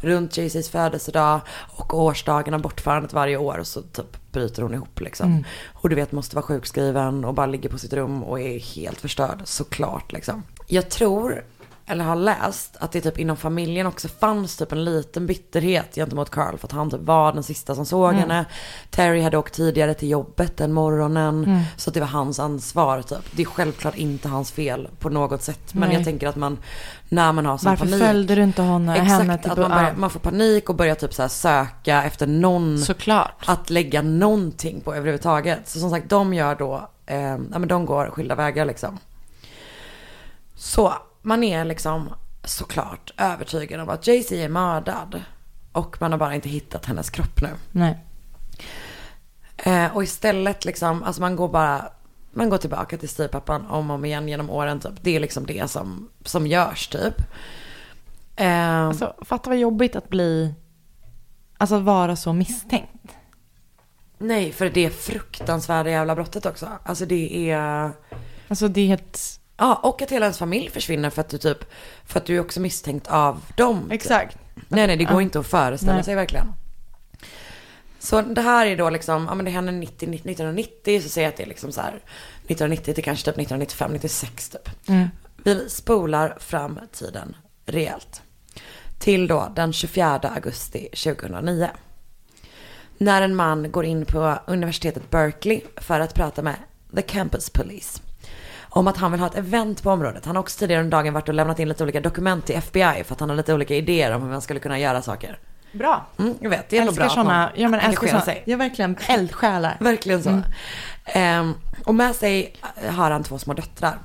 [0.00, 1.40] runt Jay-Z's födelsedag
[1.76, 5.44] och årsdagen av bortförandet varje år så typ bryter hon ihop liksom.
[5.72, 9.00] Och du vet måste vara sjukskriven och bara ligger på sitt rum och är helt
[9.00, 10.42] förstörd såklart liksom.
[10.66, 11.44] Jag tror,
[11.86, 16.30] eller har läst, att det typ inom familjen också fanns typ en liten bitterhet gentemot
[16.30, 18.44] Carl för att han typ var den sista som såg henne.
[18.90, 23.18] Terry hade åkt tidigare till jobbet den morgonen så att det var hans ansvar typ.
[23.32, 25.74] Det är självklart inte hans fel på något sätt.
[25.74, 25.96] Men Nej.
[25.96, 26.58] jag tänker att man,
[27.08, 28.02] när man har sån Varför panik.
[28.04, 30.94] följde du inte hon, henne Exakt, till att man, börjar, man får panik och börjar
[30.94, 33.44] typ så söka efter någon Såklart.
[33.46, 35.68] att lägga någonting på överhuvudtaget.
[35.68, 38.98] Så som sagt, de gör då, eh, ja men de går skilda vägar liksom.
[40.64, 45.22] Så man är liksom såklart övertygad om att Jay-Z är mördad.
[45.72, 47.48] Och man har bara inte hittat hennes kropp nu.
[47.72, 47.98] Nej.
[49.56, 51.88] Eh, och istället liksom, alltså man går bara,
[52.30, 54.92] man går tillbaka till styvpappan om och om igen genom åren typ.
[55.02, 57.14] Det är liksom det som, som görs typ.
[58.36, 60.54] Eh, Alltså, fatta vad jobbigt att bli,
[61.58, 63.16] alltså vara så misstänkt.
[64.18, 66.68] Nej, för det är fruktansvärda jävla brottet också.
[66.84, 67.90] Alltså det är...
[68.48, 71.64] Alltså det är helt, Ja, och att hela ens familj försvinner för att du typ...
[72.04, 73.82] För att du är också misstänkt av dem.
[73.82, 73.92] typ.
[73.92, 74.38] exakt.
[74.68, 76.04] Nej, nej, det går inte att föreställa Nej.
[76.04, 76.52] sig verkligen.
[77.98, 81.32] Så det här är då liksom, ja men det händer 90, 1990, så säger jag
[81.32, 84.88] att det är liksom så här 1990 till kanske typ 1995, 96 typ.
[84.88, 85.08] Mm.
[85.44, 87.36] Vi spolar fram tiden
[87.66, 88.22] rejält.
[88.98, 91.68] Till då den 24 augusti 2009.
[92.98, 96.56] När en man går in på universitetet Berkeley för att prata med
[96.96, 98.00] The Campus Police.
[98.76, 100.26] Om att han vill ha ett event på området.
[100.26, 103.04] Han har också tidigare under dagen varit och lämnat in lite olika dokument till FBI
[103.04, 105.38] för att han har lite olika idéer om hur man skulle kunna göra saker.
[105.72, 106.06] Bra.
[106.18, 108.42] Mm, jag vet, det är ändå bra älskar man sådana, ja men älskar sådana, sig.
[108.46, 109.76] ja verkligen eldsjälar.
[109.80, 110.42] Verkligen så.
[111.04, 111.54] Ehm,
[111.84, 112.56] och med sig
[112.90, 113.98] har han två små döttrar.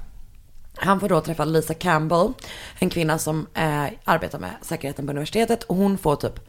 [0.75, 2.33] Han får då träffa Lisa Campbell,
[2.79, 5.63] en kvinna som eh, arbetar med säkerheten på universitetet.
[5.63, 6.39] Och hon får typ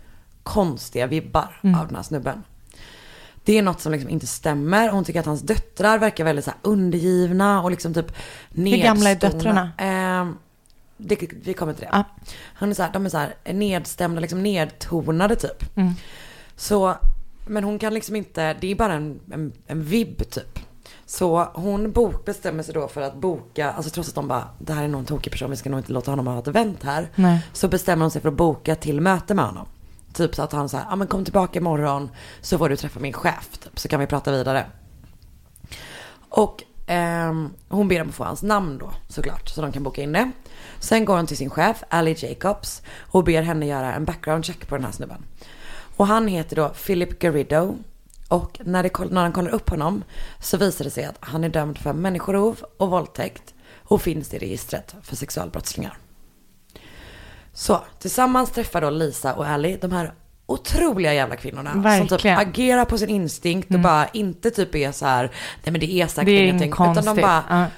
[0.43, 2.43] konstiga vibbar av den här snubben.
[3.45, 4.89] Det är något som liksom inte stämmer.
[4.89, 8.13] Hon tycker att hans döttrar verkar väldigt så undergivna och liksom typ
[8.55, 9.73] Hur gamla är döttrarna?
[9.79, 10.37] Ehm,
[10.97, 11.89] det, vi kommer till det.
[11.93, 12.05] Ja.
[12.55, 15.77] Han är så här, de är så här nedstämda, liksom nedtonade typ.
[15.77, 15.93] Mm.
[16.57, 16.95] Så,
[17.47, 20.59] men hon kan liksom inte, det är bara en, en, en vibb typ.
[21.07, 24.73] Så hon bok, bestämmer sig då för att boka, alltså trots att de bara, det
[24.73, 26.83] här är nog en tokig person, vi ska nog inte låta honom ha ett event
[26.83, 27.09] här.
[27.15, 27.47] Nej.
[27.53, 29.67] Så bestämmer hon sig för att boka till möte med honom.
[30.13, 33.01] Typ så att han säger, ja ah, men kom tillbaka imorgon så får du träffa
[33.01, 34.67] min chef, typ, så kan vi prata vidare.
[36.29, 37.35] Och eh,
[37.69, 40.31] hon ber dem att få hans namn då såklart, så de kan boka in det.
[40.79, 44.69] Sen går hon till sin chef, Ali Jacobs, och ber henne göra en background check
[44.69, 45.25] på den här snubben.
[45.97, 47.77] Och han heter då Philip Garrido.
[48.29, 50.05] Och när, det, när han kollar upp honom
[50.41, 54.39] så visar det sig att han är dömd för människorov och våldtäkt och finns i
[54.39, 55.99] registret för sexualbrottslingar.
[57.61, 60.13] Så tillsammans träffar då Lisa och Ali de här
[60.47, 61.73] otroliga jävla kvinnorna.
[61.73, 62.39] Som typ Verkligen.
[62.39, 65.23] agerar på sin instinkt och bara inte typ är så här,
[65.63, 66.67] nej men det är säkert Det är ingenting.
[66.67, 67.23] inget Utan de konstigt.
[67.25, 67.69] bara,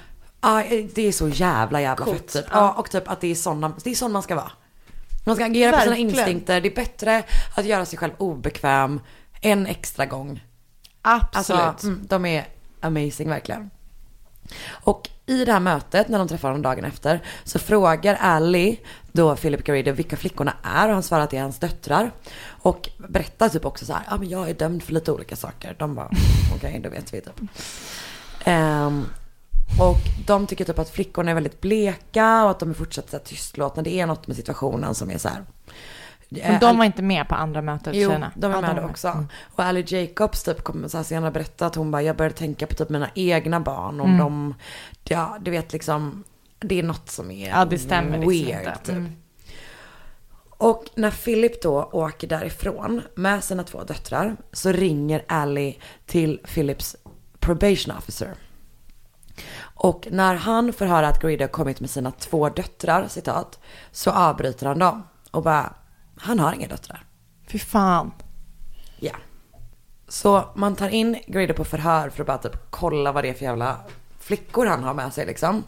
[0.41, 0.59] Ja.
[0.61, 0.63] ja
[0.95, 2.17] det är så jävla jävla Coolt.
[2.17, 2.45] fett typ.
[2.51, 2.57] Ja.
[2.59, 4.51] Ja, och typ att det är sån, det är sån man ska vara.
[5.25, 6.09] Man ska agera på sina Verkligen.
[6.09, 6.61] instinkter.
[6.61, 7.23] Det är bättre
[7.55, 8.99] att göra sig själv obekväm
[9.41, 10.43] en extra gång.
[11.01, 11.61] Absolut.
[11.61, 12.47] Alltså, mm, de är
[12.81, 13.69] amazing verkligen.
[14.69, 18.79] Och i det här mötet, när de träffar honom dagen efter, så frågar Ali
[19.13, 22.11] då Philip Garrido vilka flickorna är och han svarar att det är hans döttrar.
[22.45, 25.75] Och berättar typ också så här, ja men jag är dömd för lite olika saker.
[25.79, 26.09] De bara,
[26.55, 27.41] okej, då vet vi typ.
[28.43, 29.05] Ehm,
[29.79, 29.97] och
[30.27, 33.23] de tycker typ att flickorna är väldigt bleka och att de är fortsatt så här
[33.23, 33.83] tystlåtna.
[33.83, 35.43] Det är något med situationen som är så här.
[36.29, 38.31] Men de var inte med på andra mötet Jo, tjejerna?
[38.35, 39.25] de var Ja, med var då också.
[39.55, 42.67] Och Ali Jacobs typ kommer så här senare berätta att hon bara, jag började tänka
[42.67, 43.99] på typ mina egna barn.
[44.01, 44.55] Om de,
[45.03, 46.23] ja du vet liksom,
[46.63, 48.79] det är något som är Ja, det stämmer liksom weird inte.
[48.79, 48.89] typ.
[48.89, 49.15] Mm.
[50.57, 56.95] Och när Philip då åker därifrån med sina två döttrar så ringer Ali till Philips
[57.39, 58.33] probation officer.
[59.61, 63.59] Och när han får höra att Garrido kommit med sina två döttrar, citat,
[63.91, 65.73] så avbryter han dem och bara,
[66.17, 67.05] han har inga döttrar.
[67.47, 68.11] Fy fan.
[68.99, 69.13] Ja.
[70.07, 73.33] Så man tar in Grady på förhör för att bara typ kolla vad det är
[73.33, 73.77] för jävla
[74.19, 75.63] flickor han har med sig liksom.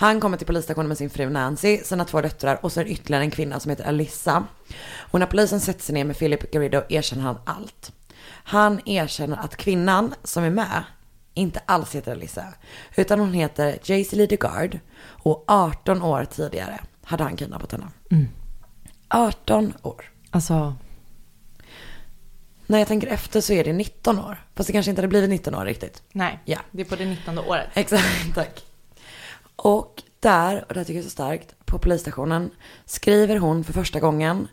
[0.00, 3.30] Han kommer till polisstationen med sin fru Nancy, sina två döttrar och det ytterligare en
[3.30, 4.44] kvinna som heter Alyssa.
[4.96, 7.92] Och när polisen sätter sig ner med Philip Garrido erkänner han allt.
[8.26, 10.82] Han erkänner att kvinnan som är med
[11.34, 12.44] inte alls heter Alyssa,
[12.96, 17.86] utan hon heter Jaycee Lee DeGard och 18 år tidigare hade han kidnappat henne.
[19.08, 20.04] 18 år.
[20.30, 20.74] Alltså,
[22.66, 24.44] När jag tänker efter så är det 19 år.
[24.54, 26.02] Fast det kanske inte hade blivit 19 år riktigt.
[26.12, 26.38] nej.
[26.44, 26.58] Ja.
[26.70, 27.68] Det är på det 19 året.
[27.74, 28.64] Exakt, tack.
[29.62, 32.50] Och där, och det här tycker jag är så starkt, på polisstationen
[32.84, 34.48] skriver hon för första gången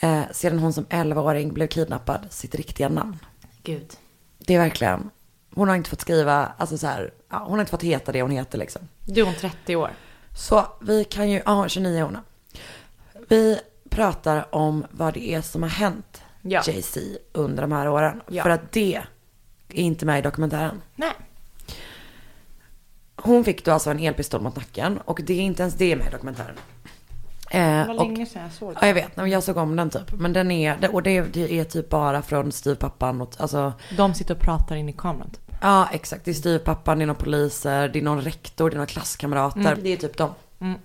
[0.00, 3.18] eh, sedan hon som 11-åring blev kidnappad sitt riktiga namn.
[3.62, 3.92] Gud.
[4.38, 5.10] Det är verkligen,
[5.54, 8.22] hon har inte fått skriva, alltså så här, ja, hon har inte fått heta det
[8.22, 8.82] hon heter liksom.
[9.04, 9.90] Du är hon 30 år.
[10.36, 12.18] Så vi kan ju, ja 29 år nu.
[13.28, 16.62] Vi pratar om vad det är som har hänt Ja.
[16.66, 16.98] JC
[17.32, 18.22] under de här åren.
[18.28, 18.42] Ja.
[18.42, 19.06] För att det är
[19.68, 20.82] inte med i dokumentären.
[20.96, 21.12] Nej.
[23.22, 26.06] Hon fick då alltså en elpistol mot nacken och det är inte ens det med
[26.06, 26.54] i dokumentären.
[27.50, 29.76] Eh, Det var och, länge sedan jag såg ja, jag vet, men jag såg om
[29.76, 30.12] den typ.
[30.12, 34.34] Men den är, och det, det är typ bara från styvpappan och alltså, De sitter
[34.34, 35.56] och pratar in i kameran typ.
[35.60, 38.78] ja exakt, det är styvpappan, det är några poliser, det är någon rektor, det är
[38.78, 39.78] några klasskamrater.
[39.82, 40.30] Det är typ dem.
[40.60, 40.78] Mm.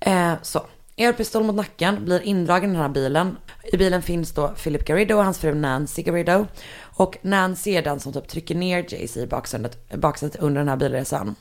[0.00, 0.66] Eh, så,
[0.96, 3.36] elpistol mot nacken, blir indragen i den här bilen.
[3.72, 6.46] I bilen finns då Philip Garrido och hans fru Nancy Garrido.
[6.82, 10.76] Och Nancy är den som typ trycker ner Jay-Z i baksätet, baksätet under den här
[10.76, 11.34] bilresan.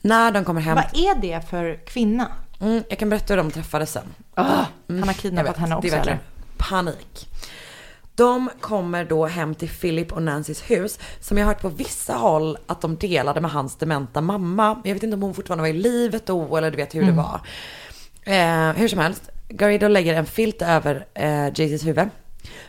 [0.00, 0.74] När de kommer hem...
[0.74, 2.32] Vad är det för kvinna?
[2.60, 4.14] Mm, jag kan berätta hur de träffades sen.
[4.34, 6.68] han har Mm, Jag kidnappat vet, henne också Det är verkligen eller?
[6.68, 7.28] panik.
[8.16, 12.14] De kommer då hem till Philip och Nancys hus som jag har hört på vissa
[12.14, 14.80] håll att de delade med hans dementa mamma.
[14.84, 17.16] Jag vet inte om hon fortfarande var i livet då eller du vet hur Mm.
[17.16, 17.40] det var.
[18.24, 22.08] Eh, hur som helst, Garrido lägger en filt över eh, Jaycees huvud.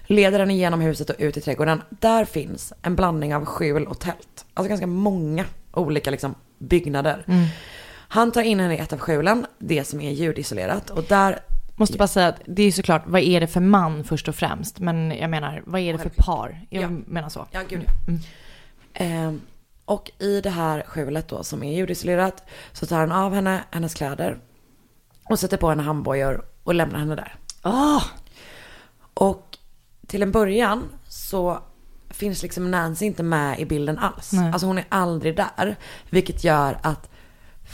[0.08, 1.82] Leder henne genom huset och ut i trädgården.
[1.90, 4.46] Där finns en blandning av skjul och tält.
[4.54, 7.24] Alltså ganska många olika liksom, byggnader.
[7.28, 7.46] Mm.
[8.08, 10.90] Han tar in henne i ett av skjulen, det som är ljudisolerat.
[10.90, 11.40] Och där
[11.78, 14.80] Måste bara säga att det är såklart, vad är det för man först och främst?
[14.80, 16.66] Men jag menar, vad är det för par?
[16.70, 16.90] Jag Ja.
[16.90, 17.46] menar så.
[17.52, 18.14] Ja, gud ja.
[18.94, 19.42] Ehm,
[19.86, 23.94] och i det här skjulet då som är ljudisolerat så tar han av henne hennes
[23.94, 24.38] kläder
[25.30, 27.36] och sätter på henne handbojor och lämnar henne där.
[27.62, 28.02] Ah,
[29.14, 29.58] Och
[30.08, 31.60] till en början så
[32.10, 34.32] finns liksom Nancy inte med i bilden alls.
[34.34, 34.52] Nej.
[34.52, 35.76] Alltså hon är aldrig där.
[36.10, 37.10] Vilket gör att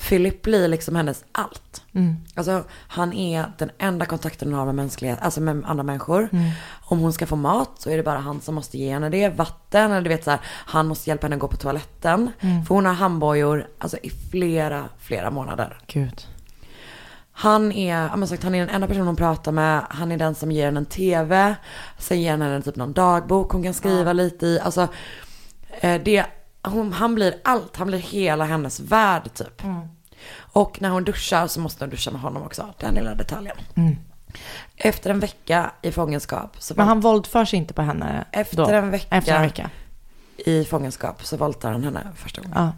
[0.10, 1.84] Philip blir liksom hennes allt.
[1.94, 2.16] Mm.
[2.36, 6.30] Alltså han är den enda kontakten hon har med mänsklighet, alltså med andra människor.
[6.32, 6.52] Mm.
[6.82, 9.30] Om hon ska få mat så är det bara han som måste ge henne det.
[9.30, 12.32] Vatten, eller du vet så här, han måste hjälpa henne gå på toaletten.
[12.40, 12.66] Mm.
[12.66, 15.80] För hon har handbojor alltså, i flera, flera månader.
[15.88, 16.28] gud.
[17.42, 19.86] Han är, ja, sagt, han är den enda personen hon pratar med.
[19.90, 21.56] Han är den som ger henne en tv.
[21.98, 24.60] Sen ger han henne typ någon dagbok hon kan skriva lite i.
[24.60, 24.88] Alltså,
[25.80, 26.26] eh, det,
[26.64, 27.78] hon, han blir allt.
[27.78, 29.62] Han blir hela hennes värld typ.
[30.38, 32.74] Och när hon duschar så måste hon duscha med honom också.
[32.80, 33.58] Den lilla detaljen.
[34.78, 38.70] Efter en vecka i fångenskap så Men han våldför sig inte på henne Efter då?
[38.70, 39.16] en vecka.
[39.16, 39.70] Efter en vecka.
[40.38, 42.58] i fångenskap så våldtar han henne första gången.
[42.58, 42.72] Ja.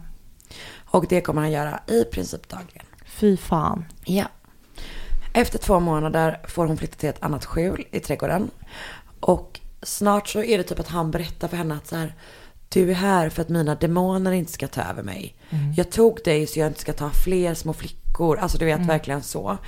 [0.84, 2.86] Och det kommer han göra i princip dagligen.
[3.06, 3.84] Fy fan.
[4.04, 4.26] Ja.
[5.36, 8.50] Efter två månader får hon flytta till ett annat skjul i trädgården.
[9.20, 12.14] Och snart så är det typ att han berättar för henne att så här,
[12.68, 15.34] du är här för att mina demoner inte ska ta över mig.
[15.76, 18.38] Jag tog dig så jag inte ska ta fler små flickor.
[18.38, 19.58] Alltså du vet verkligen så.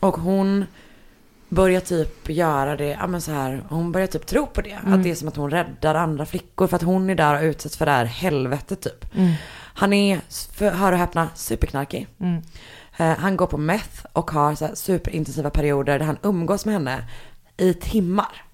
[0.00, 0.64] Och hon
[1.48, 4.78] börjar typ göra det, ja men så här, hon börjar typ tro på det.
[4.86, 7.42] Att det är som att hon räddar andra flickor för att hon är där och
[7.42, 9.04] utsätts för det här helvetet typ.
[9.74, 10.20] Han är,
[10.52, 12.06] för, hör och häpna, superknarkig.
[13.00, 17.04] Eh, han går på meth och har så superintensiva perioder där han umgås med henne
[17.56, 18.44] i timmar.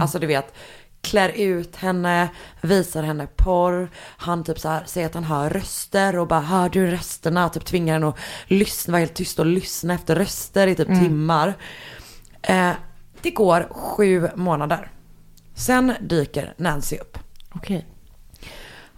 [0.00, 0.54] Alltså du vet,
[1.00, 2.28] klär ut henne,
[2.60, 3.90] visar henne porr.
[3.96, 7.48] Han typ så här säger att han hör röster och bara hör du rösterna?
[7.48, 11.54] Typ tvingar henne att lyssna, vara helt tyst och lyssna efter röster i typ timmar.
[12.42, 12.72] Eh,
[13.22, 14.90] det går sju månader.
[15.54, 17.18] Sen dyker Nancy upp.
[17.54, 17.86] Okej.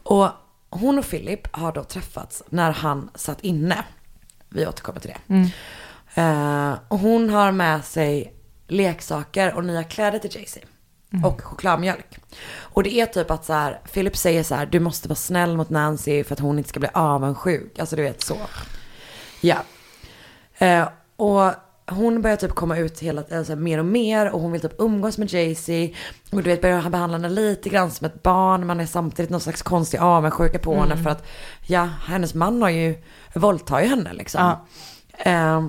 [0.03, 0.29] Och
[0.71, 3.85] hon och Philip har då träffats när han satt inne.
[4.49, 5.35] Vi återkommer till det.
[6.15, 8.35] Eh, och hon har med sig
[8.69, 10.63] leksaker och nya kläder till Jaycee.
[11.25, 12.19] Och chokladmjölk.
[12.59, 15.57] Och det är typ att så här, Philip säger så här, du måste vara snäll
[15.57, 17.79] mot Nancy för att hon inte ska bli avundsjuk.
[17.79, 18.37] Alltså du vet så.
[19.41, 19.57] Ja.
[20.59, 21.53] Eh, och
[21.91, 25.19] hon börjar typ komma ut hela, alltså, mer och mer och hon vill typ umgås
[25.19, 25.97] med Jay-Z.
[26.33, 28.67] Och du vet börjar han behandla henne lite grann som ett barn.
[28.67, 31.27] Man är samtidigt någon slags konstig avundsjuka på henne för att
[31.67, 32.95] ja, hennes man har ju,
[33.35, 34.41] våldtar ju henne liksom.
[34.41, 34.67] Ja.
[35.31, 35.67] Eh,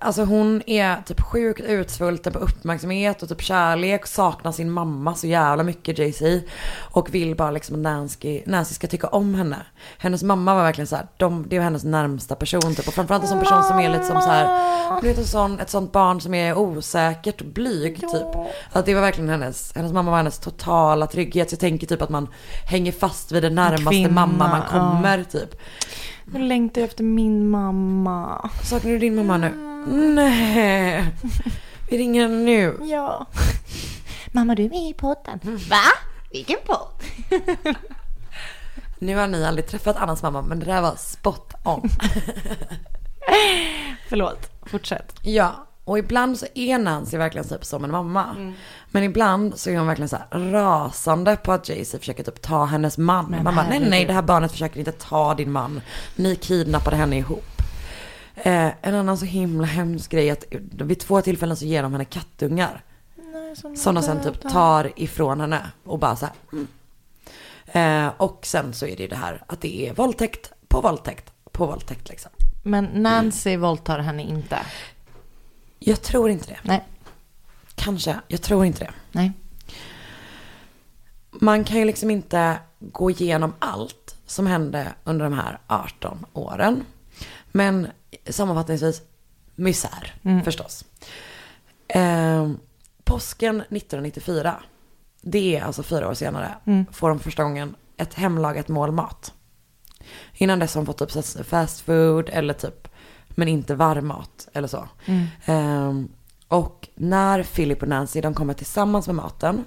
[0.00, 4.06] Alltså hon är typ sjukt utsvulten på uppmärksamhet och typ kärlek.
[4.06, 6.40] Saknar sin mamma så jävla mycket Jay-Z.
[6.78, 9.56] Och vill bara liksom att Nancy, Nancy ska tycka om henne.
[9.98, 12.88] Hennes mamma var verkligen så här, de, det var hennes närmsta person typ.
[12.88, 15.60] Och framförallt en sån person som är lite som så här, du vet en sån,
[15.60, 18.36] ett sånt barn som är osäkert och blyg typ.
[18.72, 21.50] Att det var verkligen hennes, hennes mamma var hennes totala trygghet.
[21.50, 22.28] Så jag tänker typ att man
[22.70, 24.78] hänger fast vid den närmaste kvinna, mamma man ja.
[24.78, 25.54] kommer typ.
[26.32, 28.50] Nu längtar jag efter min mamma.
[28.64, 29.50] Saknar du din mamma nu?
[30.14, 31.04] Nej.
[31.90, 32.78] Vi ringer henne nu.
[32.82, 33.26] Ja.
[34.32, 35.40] Mamma, du är med i podden.
[35.70, 35.82] Va?
[36.30, 36.88] Vilken podd?
[38.98, 41.88] Nu har ni aldrig träffat Annas mamma men det där var spot on.
[44.08, 45.14] Förlåt, fortsätt.
[45.22, 48.54] ja, och ibland så är Nancy verkligen typ som en mamma.
[48.90, 52.64] Men ibland så är hon verkligen så här rasande på att Jay-Z försöker typ ta
[52.64, 53.30] hennes man.
[53.30, 55.80] Men Man bara, nej nej det här barnet försöker inte ta din man.
[56.16, 57.44] Ni kidnappade henne ihop.
[58.34, 61.92] Eh, en annan så himla hemsk grej är att vid två tillfällen så ger de
[61.92, 62.82] henne kattungar.
[63.76, 66.34] Som de sen typ tar ifrån henne och bara så här.
[66.52, 66.66] Mm.
[68.06, 71.32] Eh, och sen så är det ju det här att det är våldtäkt på våldtäkt
[71.52, 72.30] på våldtäkt liksom.
[72.62, 74.58] Men Nancy våldtar henne inte.
[75.84, 76.58] Jag tror inte det.
[76.62, 76.84] Nej.
[77.74, 78.20] Kanske.
[78.28, 78.90] Jag tror inte det.
[79.12, 79.32] Nej.
[81.30, 86.84] Man kan ju liksom inte gå igenom allt som hände under de här 18 åren.
[87.52, 87.88] Men
[88.30, 89.02] sammanfattningsvis,
[89.54, 90.14] misär
[90.44, 90.84] förstås.
[91.88, 92.50] Eh,
[93.04, 94.62] påsken 1994,
[95.20, 96.54] det är alltså fyra år senare,
[96.92, 99.32] får de första gången ett hemlagat mål mat.
[100.34, 102.88] Innan dess har de fått typ fast food eller typ,
[103.34, 104.88] men inte varm mat eller så.
[105.44, 106.08] Ehm,
[106.48, 109.64] och när Philip och Nancy, de kommer tillsammans med maten.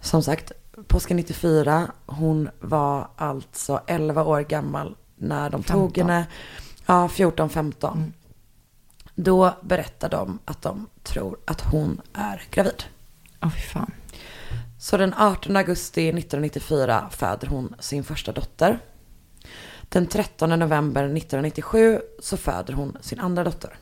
[0.00, 0.52] Som sagt,
[0.86, 6.10] påsken 94, hon var alltså 11 år gammal när de tog 15.
[6.10, 6.26] henne.
[6.86, 8.12] Ja, 14-15.
[9.14, 12.84] Då berättar de att de tror att hon är gravid.
[13.42, 13.92] Åh fy fan.
[14.78, 18.78] Så den 18 augusti 1994 föder hon sin första dotter.
[19.88, 23.78] Den 13 november 1997 så föder hon sin andra dotter.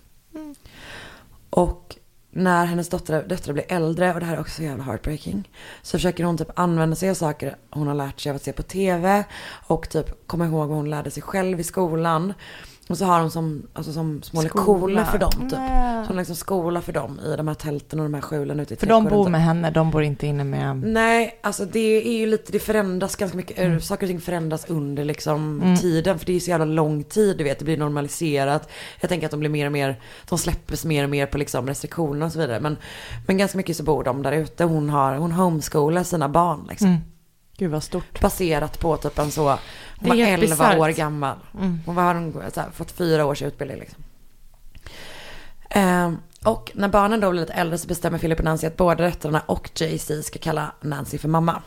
[1.51, 1.97] Och
[2.31, 5.51] när hennes dotter, döttrar blir äldre, och det här är också så jävla heartbreaking,
[5.83, 8.53] så försöker hon typ använda sig av saker hon har lärt sig av att se
[8.53, 9.25] på tv
[9.67, 12.35] och typ komma ihåg vad hon lärde sig själv i skolan.
[12.89, 14.61] Och så har hon som, alltså som små Skola.
[14.61, 15.59] lektioner för dem typ.
[15.59, 16.05] Nej.
[16.07, 18.75] Så har liksom skola för dem i de här tälten och de här skjulen ute
[18.75, 19.33] i För de bor typ.
[19.33, 20.77] med henne, de bor inte inne med...
[20.77, 23.81] Nej, alltså det är ju lite, det förändras ganska mycket, mm.
[23.81, 25.77] saker och ting förändras under liksom Mm.
[25.77, 26.19] tiden.
[26.19, 28.69] För det är så jävla lång tid, du vet, det blir normaliserat.
[29.01, 31.67] Jag tänker att de blir mer och mer, de släpps mer och mer på liksom
[31.69, 32.61] restriktioner och så vidare.
[32.61, 32.77] Men,
[33.27, 34.65] men ganska mycket så bor de där ute.
[34.65, 36.89] Hon har, hon homeschoolar sina barn liksom.
[36.89, 37.01] Mm.
[37.59, 38.21] Gud vad stort.
[38.21, 39.59] Baserat på typ en så,
[39.99, 40.79] hon var helt 11 bisarrt.
[40.79, 41.37] år gammal.
[41.55, 41.81] Mm.
[41.87, 44.03] Hon var, hon, så här, fått fyra års utbildning liksom.
[45.71, 49.05] Ehm, och när barnen då blir lite äldre så bestämmer Philip och Nancy att båda
[49.05, 51.63] döttrarna och Jay-Z ska kalla Nancy för mamma.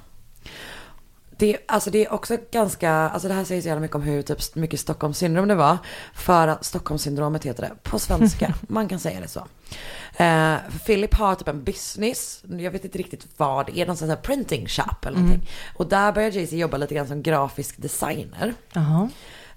[1.40, 4.22] Det, alltså det är också ganska, alltså det här säger så jävla mycket om hur
[4.22, 5.78] typ mycket Stockholmssyndrom det var.
[6.14, 9.40] För att Stockholmssyndromet heter det på svenska, man kan säga det så.
[9.40, 13.98] Eh, för Philip har typ en business, jag vet inte riktigt vad det är, någon
[13.98, 15.50] sån här printing shop eller någonting.
[15.76, 18.54] Och där börjar Jay-Z jobba lite grann som grafisk designer.
[18.74, 19.10] Jaha.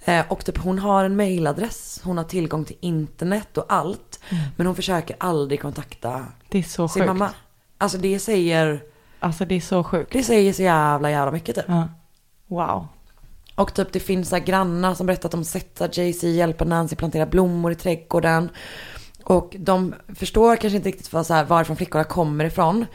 [0.05, 4.21] Eh, och typ hon har en mailadress, hon har tillgång till internet och allt.
[4.57, 6.27] Men hon försöker aldrig kontakta
[6.89, 7.07] sin sjukt.
[7.07, 7.31] mamma.
[7.79, 8.81] Alltså det säger,
[9.23, 10.13] Alltså det är så sjukt.
[10.13, 11.65] det säger så jävla jävla mycket typ.
[11.69, 11.89] Ja.
[12.47, 12.87] Wow.
[13.55, 16.65] Och typ det finns så här grannar som berättar att de sett att Jay-Z hjälper
[16.65, 18.49] Nancy plantera blommor i trädgården.
[19.25, 22.87] Och de förstår kanske inte riktigt vad, så här, varifrån flickorna kommer ifrån.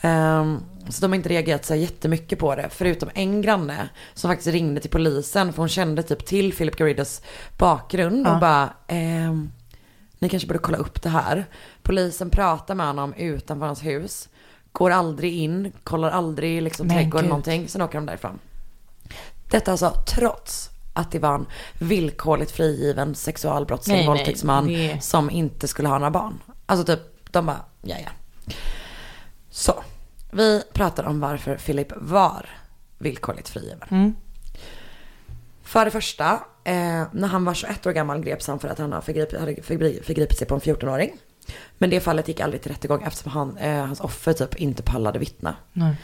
[0.00, 0.58] Ehm,
[0.88, 2.68] så de har inte reagerat så här jättemycket på det.
[2.70, 5.52] Förutom en granne som faktiskt ringde till polisen.
[5.52, 7.22] För hon kände typ till Philip Garridos
[7.58, 8.26] bakgrund.
[8.26, 8.38] Och Ja.
[8.40, 9.52] bara, ehm,
[10.18, 11.44] ni kanske borde kolla upp det här.
[11.82, 14.28] Polisen pratar med honom utanför hans hus.
[14.72, 17.68] Går aldrig in, kollar aldrig liksom Men trädgården någonting.
[17.68, 18.38] Sen åker de därifrån.
[19.50, 21.46] Detta alltså trots att det var en
[21.78, 26.38] villkorligt frigiven sexualbrottsling, våldtäktsman det- som inte skulle ha några barn.
[26.66, 27.00] Alltså typ,
[27.30, 28.10] de bara, ja ja.
[29.50, 29.82] Så,
[30.30, 32.46] vi pratar om varför Philip var
[32.98, 33.88] villkorligt frigiven.
[33.90, 34.14] Mm.
[35.62, 36.32] För det första,
[36.64, 39.52] eh, när han var 21 år gammal greps han för att han hade förgripit, hade
[39.54, 41.16] förgri- förgripit sig på en 14-åring.
[41.78, 45.18] Men det fallet gick aldrig till rättegång eftersom han, eh, hans offer typ inte pallade
[45.18, 45.54] vittna.
[45.72, 45.94] Nej.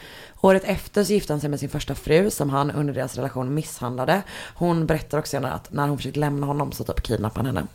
[0.41, 3.53] Året efter så gifte han sig med sin första fru som han under deras relation
[3.53, 4.21] misshandlade.
[4.55, 7.67] Hon berättar också senare att när hon försökte lämna honom så typ kidnappade han henne.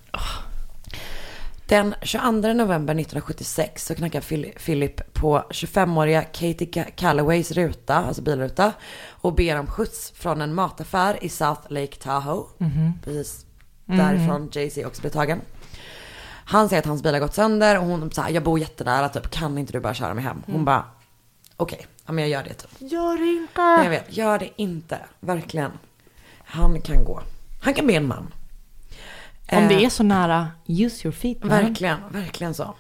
[1.69, 8.23] Den 22 november 1976 så knackar Phil- Philip på 25-åriga Katie Ca- Callaways ruta, alltså
[8.23, 8.73] bilruta,
[9.09, 12.45] och ber om skjuts från en mataffär i South Lake Tahoe.
[13.05, 13.47] Precis
[13.87, 15.41] därifrån Jay-Z också blev tagen.
[16.47, 19.31] Han säger att hans bil har gått sönder och hon säger jag bor jättenära typ,
[19.31, 20.43] kan inte du bara köra mig hem?
[20.47, 20.85] Hon bara,
[21.57, 22.71] okej, ja men jag gör det typ.
[22.93, 23.83] Gör det inte.
[23.85, 25.71] Jag vet, gör det inte, verkligen.
[26.45, 27.21] Han kan gå.
[27.63, 28.33] Han kan bli en man.
[29.53, 31.41] Om det Eh, är så nära, use your feet.
[31.45, 31.49] man.
[31.51, 32.75] Verkligen, verkligen så.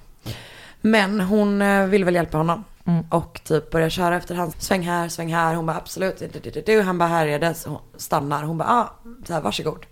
[0.80, 2.64] Men hon eh, vill väl hjälpa honom.
[2.86, 3.04] Mm.
[3.10, 5.54] Och typ börjar köra efter hans sväng här, sväng här.
[5.54, 6.82] Hon bara absolut, du, du, du, du.
[6.82, 7.54] Han bara här är det.
[7.54, 8.42] Så hon stannar.
[8.42, 8.92] Hon bara, ah,
[9.26, 9.86] så här, varsågod.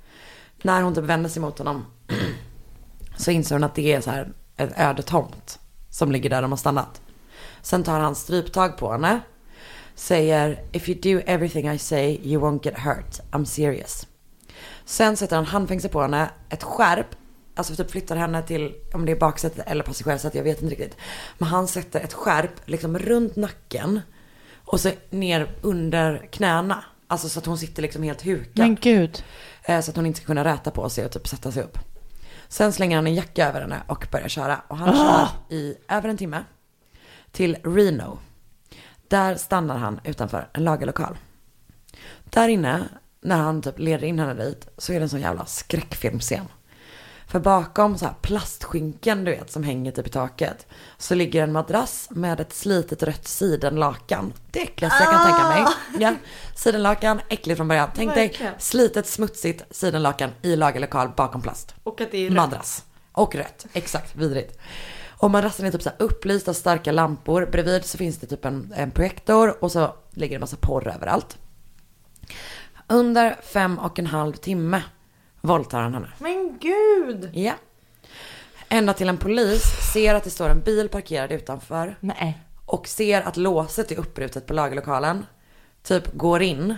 [0.63, 1.87] När hon typ vänder sig mot honom
[3.23, 5.59] så inser hon att det är så här en öde tomt
[5.91, 7.01] som ligger där de har stannat.
[7.63, 9.21] Sen tar han stryptag på henne.
[9.95, 13.21] Säger if you do everything I say you won't get hurt.
[13.31, 14.07] I'm serious.
[14.85, 17.07] Sen sätter han handfängsel på henne, ett skärp,
[17.55, 20.97] alltså typ flyttar henne till, om det är baksätet eller passagerarsätet, jag vet inte riktigt.
[21.39, 24.01] Men han sätter ett skärp liksom runt nacken
[24.65, 26.85] och så ner under knäna.
[27.07, 28.51] Alltså så att hon sitter liksom helt hukad.
[28.55, 29.25] Men gud.
[29.63, 31.79] Eh, Så att hon inte ska kunna räta på sig och typ sätta sig upp.
[32.53, 34.63] Sen slänger han en jacka över henne och börjar köra.
[34.69, 36.45] Och han kör i över en timme
[37.31, 38.19] till Reno.
[39.09, 41.19] Där stannar han utanför en lagerlokal.
[42.25, 42.89] Där inne,
[43.21, 46.45] när han typ leder in henne dit, så är det en sån jävla skräckfilmscen.
[47.33, 50.67] För bakom så här plastskynken du vet som hänger typ i taket
[50.99, 54.33] så ligger en madrass med ett slitet rött sidenlakan.
[54.51, 55.75] Det äckligaste jag kan tänka mig.
[55.99, 56.15] Ja,
[56.57, 57.91] sidenlakan, äckligt från början.
[57.95, 61.75] Tänk dig slitet smutsigt sidenlakan i lagerlokal bakom plast.
[61.83, 62.85] Och att det är Madrass.
[63.13, 64.59] Och rött, exakt, vidrigt.
[65.19, 67.49] Och madrassen är typ så här upplyst av starka lampor.
[67.53, 70.89] Bredvid så finns det typ en, en projektor och så ligger det en massa porr
[70.89, 71.39] överallt.
[72.87, 74.83] Under fem och en halv timme
[75.43, 76.09] våldtar han henne.
[76.19, 77.31] Men gud.
[77.35, 77.53] Ja.
[78.69, 79.63] Ända till en polis
[79.93, 82.39] ser att det står en bil parkerad utanför Nej.
[82.67, 85.27] och ser att låset är uppbrutet på lagerlokalen.
[85.83, 86.77] Typ går in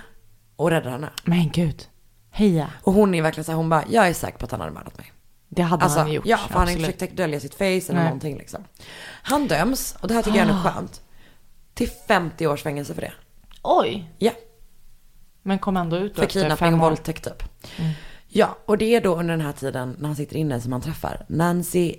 [0.56, 1.10] och räddar henne.
[1.24, 1.88] Men gud.
[2.30, 2.70] Heja.
[2.82, 4.72] Och hon är verkligen så här, hon bara, jag är säker på att han hade
[4.72, 5.12] mördat mig.
[5.48, 6.26] Det hade Alltså, han gjort.
[6.26, 8.04] ja, för han har inte försökt dölja sitt face eller Nej.
[8.04, 8.64] någonting liksom.
[9.22, 11.02] Han döms, och det här tycker jag är ändå skönt,
[11.74, 13.12] till 50 års fängelse för det.
[13.62, 14.10] Oj.
[14.18, 14.32] Ja,
[15.42, 17.42] Men kom ändå ut då för kidnappning och våldtäkt typ.
[18.36, 20.80] Ja, och det är då under den här tiden när han sitter inne som han
[20.80, 21.94] träffar Nancy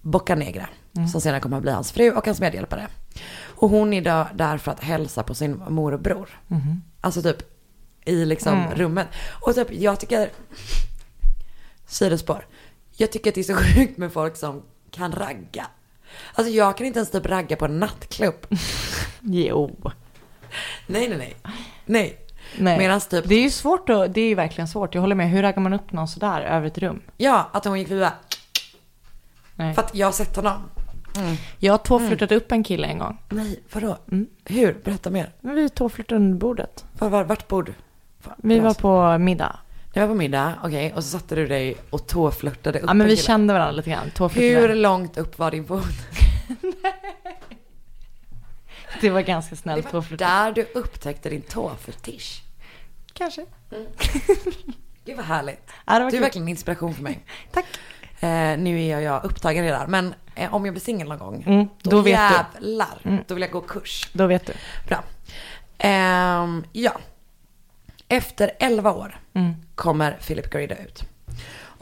[0.00, 0.68] Boccanegra.
[1.12, 2.86] Som senare kommer att bli hans fru och hans medhjälpare.
[3.42, 6.28] Och hon är då där för att hälsa på sin morbror.
[7.00, 7.36] Alltså typ
[8.04, 9.06] i liksom rummet.
[9.40, 10.30] Och typ jag tycker,
[11.86, 12.46] sidospår.
[12.96, 15.66] Jag tycker att det är så sjukt med folk som kan ragga.
[16.34, 18.46] Alltså jag kan inte ens typ ragga på en nattklubb.
[19.22, 19.80] Jo.
[20.86, 21.36] Nej, nej, nej.
[21.84, 22.26] Nej.
[22.58, 22.78] Nej.
[22.78, 24.94] Medans typ, Det är ju svårt att, det är ju verkligen svårt.
[24.94, 25.30] Jag håller med.
[25.30, 27.00] Hur raggar man upp någon sådär över ett rum?
[27.16, 28.12] ja, att hon gick förbi bara,
[29.54, 29.74] Nej.
[29.74, 30.62] För att jag har sett honom.
[31.58, 33.18] Jag har tåflörtat upp en kille en gång.
[33.28, 33.98] Nej, vadå?
[34.44, 34.76] Hur?
[34.84, 35.30] Berätta mer.
[35.40, 36.84] Men vi tåflörtade under bordet.
[36.98, 37.72] Var, var, vart bor du?
[38.20, 39.56] Fan, Vi var på middag.
[39.94, 40.92] Ni var på middag, okej.
[40.96, 43.26] Och så satte du dig och tåflörtade upp Ja men en vi kille.
[43.26, 44.10] kände varandra lite grann.
[44.14, 44.50] Tåflörtade.
[44.68, 45.84] Hur långt upp var din fot?
[49.00, 52.42] Det var ganska snällt Det var där du upptäckte din tåfetisch.
[53.12, 53.46] Kanske.
[55.04, 55.70] Gud vad härligt.
[55.86, 56.20] Ja, det var du är kul.
[56.20, 57.24] verkligen en inspiration för mig.
[57.52, 57.64] Tack.
[58.20, 61.68] Eh, nu är jag upptagen redan, men eh, om jag blir singel någon gång, Mm,
[61.82, 62.10] då, då vet du.
[62.12, 62.32] Mm.
[62.54, 64.08] jävlar, då vill jag gå kurs.
[64.12, 64.52] Då vet du.
[64.88, 65.04] Bra.
[65.78, 66.92] Ehm, ja.
[68.08, 69.54] Efter 11 år Mm.
[69.74, 71.02] kommer Philip Garrido ut.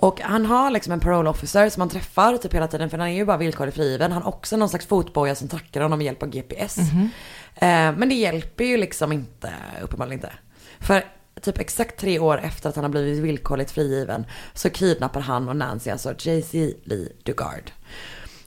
[0.01, 3.09] Och han har liksom en parole officer som han träffar typ hela tiden för han
[3.09, 4.13] är ju bara villkorligt frigiven.
[4.13, 6.77] Han har också någon slags fotboja som trackar honom med hjälp av GPS.
[6.77, 7.11] Mhm.
[7.55, 10.33] Eh, men det hjälper ju liksom inte, uppenbarligen inte.
[10.81, 11.05] För
[11.43, 15.57] typ exakt tre år efter att han har blivit villkorligt frigiven så kidnappar han och
[15.57, 16.75] Nancy, alltså J.C.
[16.85, 17.71] Lee Dugard.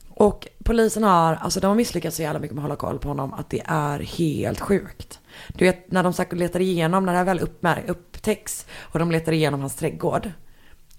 [0.10, 3.08] Och polisen har, alltså de har misslyckats så jävla mycket med att hålla koll på
[3.08, 5.20] honom att det är helt sjukt.
[5.48, 7.50] Du vet när de letar igenom, när det här väl
[7.88, 10.32] upptäcks och de letar igenom hans trädgård.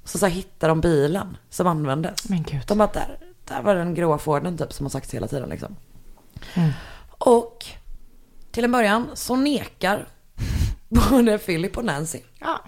[0.04, 2.28] Så, så här hittar de bilen som användes.
[2.28, 2.62] Men gud.
[2.66, 5.76] De bara, där, där var den gråa Forden typ som har sagts hela tiden liksom.
[6.54, 6.70] Mm.
[7.18, 7.66] Och
[8.50, 10.08] till en början så nekar
[10.88, 12.20] både Philip och Nancy.
[12.38, 12.60] Ja.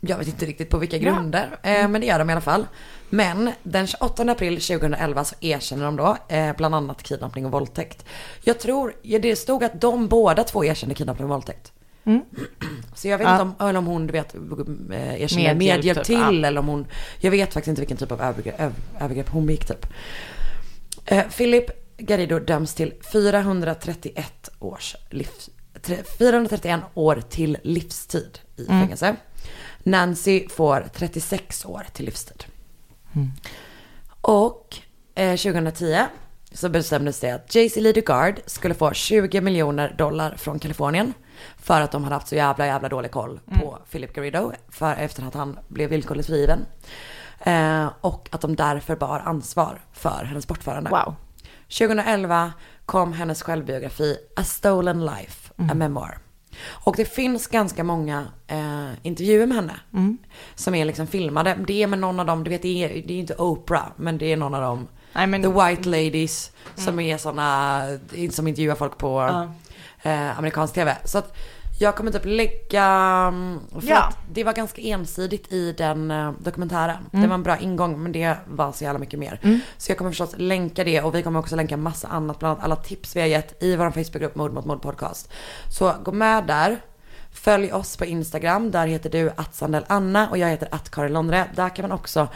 [0.00, 2.66] Jag vet inte riktigt på vilka grunder, eh, men det gör de i alla fall.
[3.10, 8.04] Men den 28 april 2011 så erkänner de då eh, bland annat kidnappning och våldtäkt.
[8.42, 11.72] Jag tror, ja, det stod att de båda två erkände kidnappning och våldtäkt.
[12.94, 13.32] Så jag vet Ja.
[13.32, 16.06] inte om, eller om hon, du vet, eh, erkänner Medhjälp, typ.
[16.06, 16.48] till Ja.
[16.48, 16.86] eller om hon,
[17.20, 19.86] jag vet faktiskt inte vilken typ av övergrepp, öv- övergrepp hon begick typ.
[21.06, 25.50] Eh, Philip Garrido döms till 431 års livs,
[25.82, 29.16] tre- 431 år till livstid i fängelse.
[29.82, 32.44] Nancy får 36 år till livstid.
[34.20, 34.76] Och
[35.14, 35.98] eh, 2010
[36.52, 41.12] så bestämdes det att Jay-Z Lee Dugard skulle få 20 miljoner dollar från Kalifornien.
[41.56, 44.52] För att de hade haft så jävla jävla dålig koll på Philip Garrido.
[44.68, 46.66] För, efter att han blev villkorligt frigiven.
[47.40, 50.90] Eh, och att de därför bar ansvar för hennes bortförande.
[50.90, 51.14] Wow.
[51.78, 52.52] 2011
[52.86, 56.18] kom hennes självbiografi A Stolen Life, A Memoir.
[56.68, 59.74] Och det finns ganska många eh, intervjuer med henne.
[60.54, 61.58] Som är liksom filmade.
[61.66, 64.18] Det är med någon av dem, du vet det är, det är inte Oprah, men
[64.18, 64.88] det är någon av dem.
[65.12, 67.82] Nej, men- The White Ladies, som är sådana,
[68.30, 69.20] som intervjuar folk på
[70.04, 70.96] eh, amerikansk tv.
[71.04, 71.36] Så att
[71.78, 72.84] jag kommer typ lägga,
[73.28, 74.02] mm, för Ja.
[74.02, 76.96] att det var ganska ensidigt i den eh, dokumentären.
[77.12, 79.60] Det var en bra ingång men det var så jävla mycket mer.
[79.76, 82.64] Så jag kommer förstås länka det och vi kommer också länka massa annat, bland annat
[82.64, 85.32] alla tips vi har gett i vår Facebookgrupp Mord mot mord podcast.
[85.78, 86.80] Så gå med där.
[87.32, 91.46] Följ oss på Instagram, där heter du att Anna och jag heter att Karin Londre.
[91.56, 92.28] Där kan man också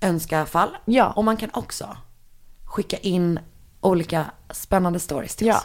[0.00, 0.76] önska fall.
[0.84, 1.12] Ja.
[1.16, 1.96] Och man kan också
[2.64, 3.38] skicka in
[3.80, 5.62] olika spännande stories till Ja.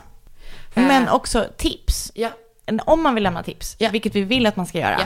[0.71, 0.87] Oss.
[0.87, 2.11] Men Eh, också tips.
[2.15, 2.29] Ja.
[2.85, 3.89] Om man vill lämna tips, Ja.
[3.89, 4.95] vilket vi vill att man ska göra.
[4.99, 5.05] Ja.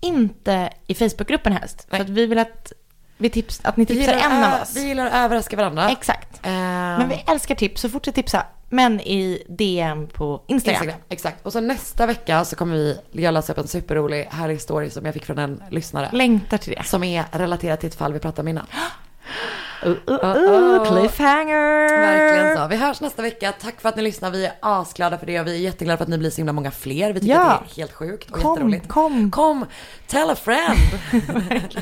[0.00, 1.86] Inte i Facebookgruppen helst.
[1.90, 1.98] Nej.
[1.98, 2.72] För att vi vill att,
[3.16, 4.76] vi tips, att ni tipsar en av oss.
[4.76, 5.90] Vi gillar att överraska varandra.
[5.90, 6.46] Exakt.
[6.46, 8.46] Eh, Men vi älskar tips, så fortsätt tipsa.
[8.70, 10.74] Men i DM på Instagram.
[10.82, 11.00] Instagram.
[11.08, 11.46] Exakt.
[11.46, 15.04] Och så nästa vecka så kommer vi, jag läsa upp en superrolig, härlig story som
[15.04, 16.08] jag fick från en lyssnare.
[16.12, 16.84] Längtar till det.
[16.86, 18.66] Som är relaterat till ett fall vi pratade om innan.
[19.86, 20.84] Uh, uh, uh, oh.
[20.84, 21.88] cliffhanger!
[22.00, 22.68] Verkligen så.
[22.68, 23.52] Vi hörs nästa vecka.
[23.60, 24.30] Tack för att ni lyssnar.
[24.30, 26.52] Vi är asglada för det och vi är jätteglada för att ni blir så himla
[26.52, 27.12] många fler.
[27.12, 27.50] Vi tycker Ja.
[27.52, 28.88] att det är helt sjukt och Kom, jätteroligt.
[28.88, 29.30] kom.
[29.30, 29.66] Kom,
[30.06, 30.78] tell a friend.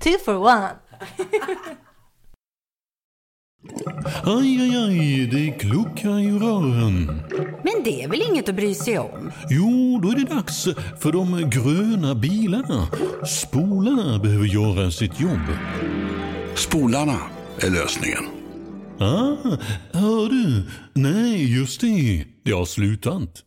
[0.00, 0.68] Two for one.
[4.24, 7.22] Aj, aj, aj, det kluckar i rören.
[7.62, 9.32] Men det är väl inget att bry sig om?
[9.50, 10.64] Jo, då är det dags
[11.00, 12.88] för de gröna bilarna.
[13.26, 15.40] Spolarna behöver göra sitt jobb.
[16.60, 17.18] Spolarna
[17.60, 18.24] är lösningen.
[18.98, 19.36] Ah,
[19.92, 20.62] hör du?
[20.94, 22.24] Nej, just det.
[22.44, 23.44] Det har slutat.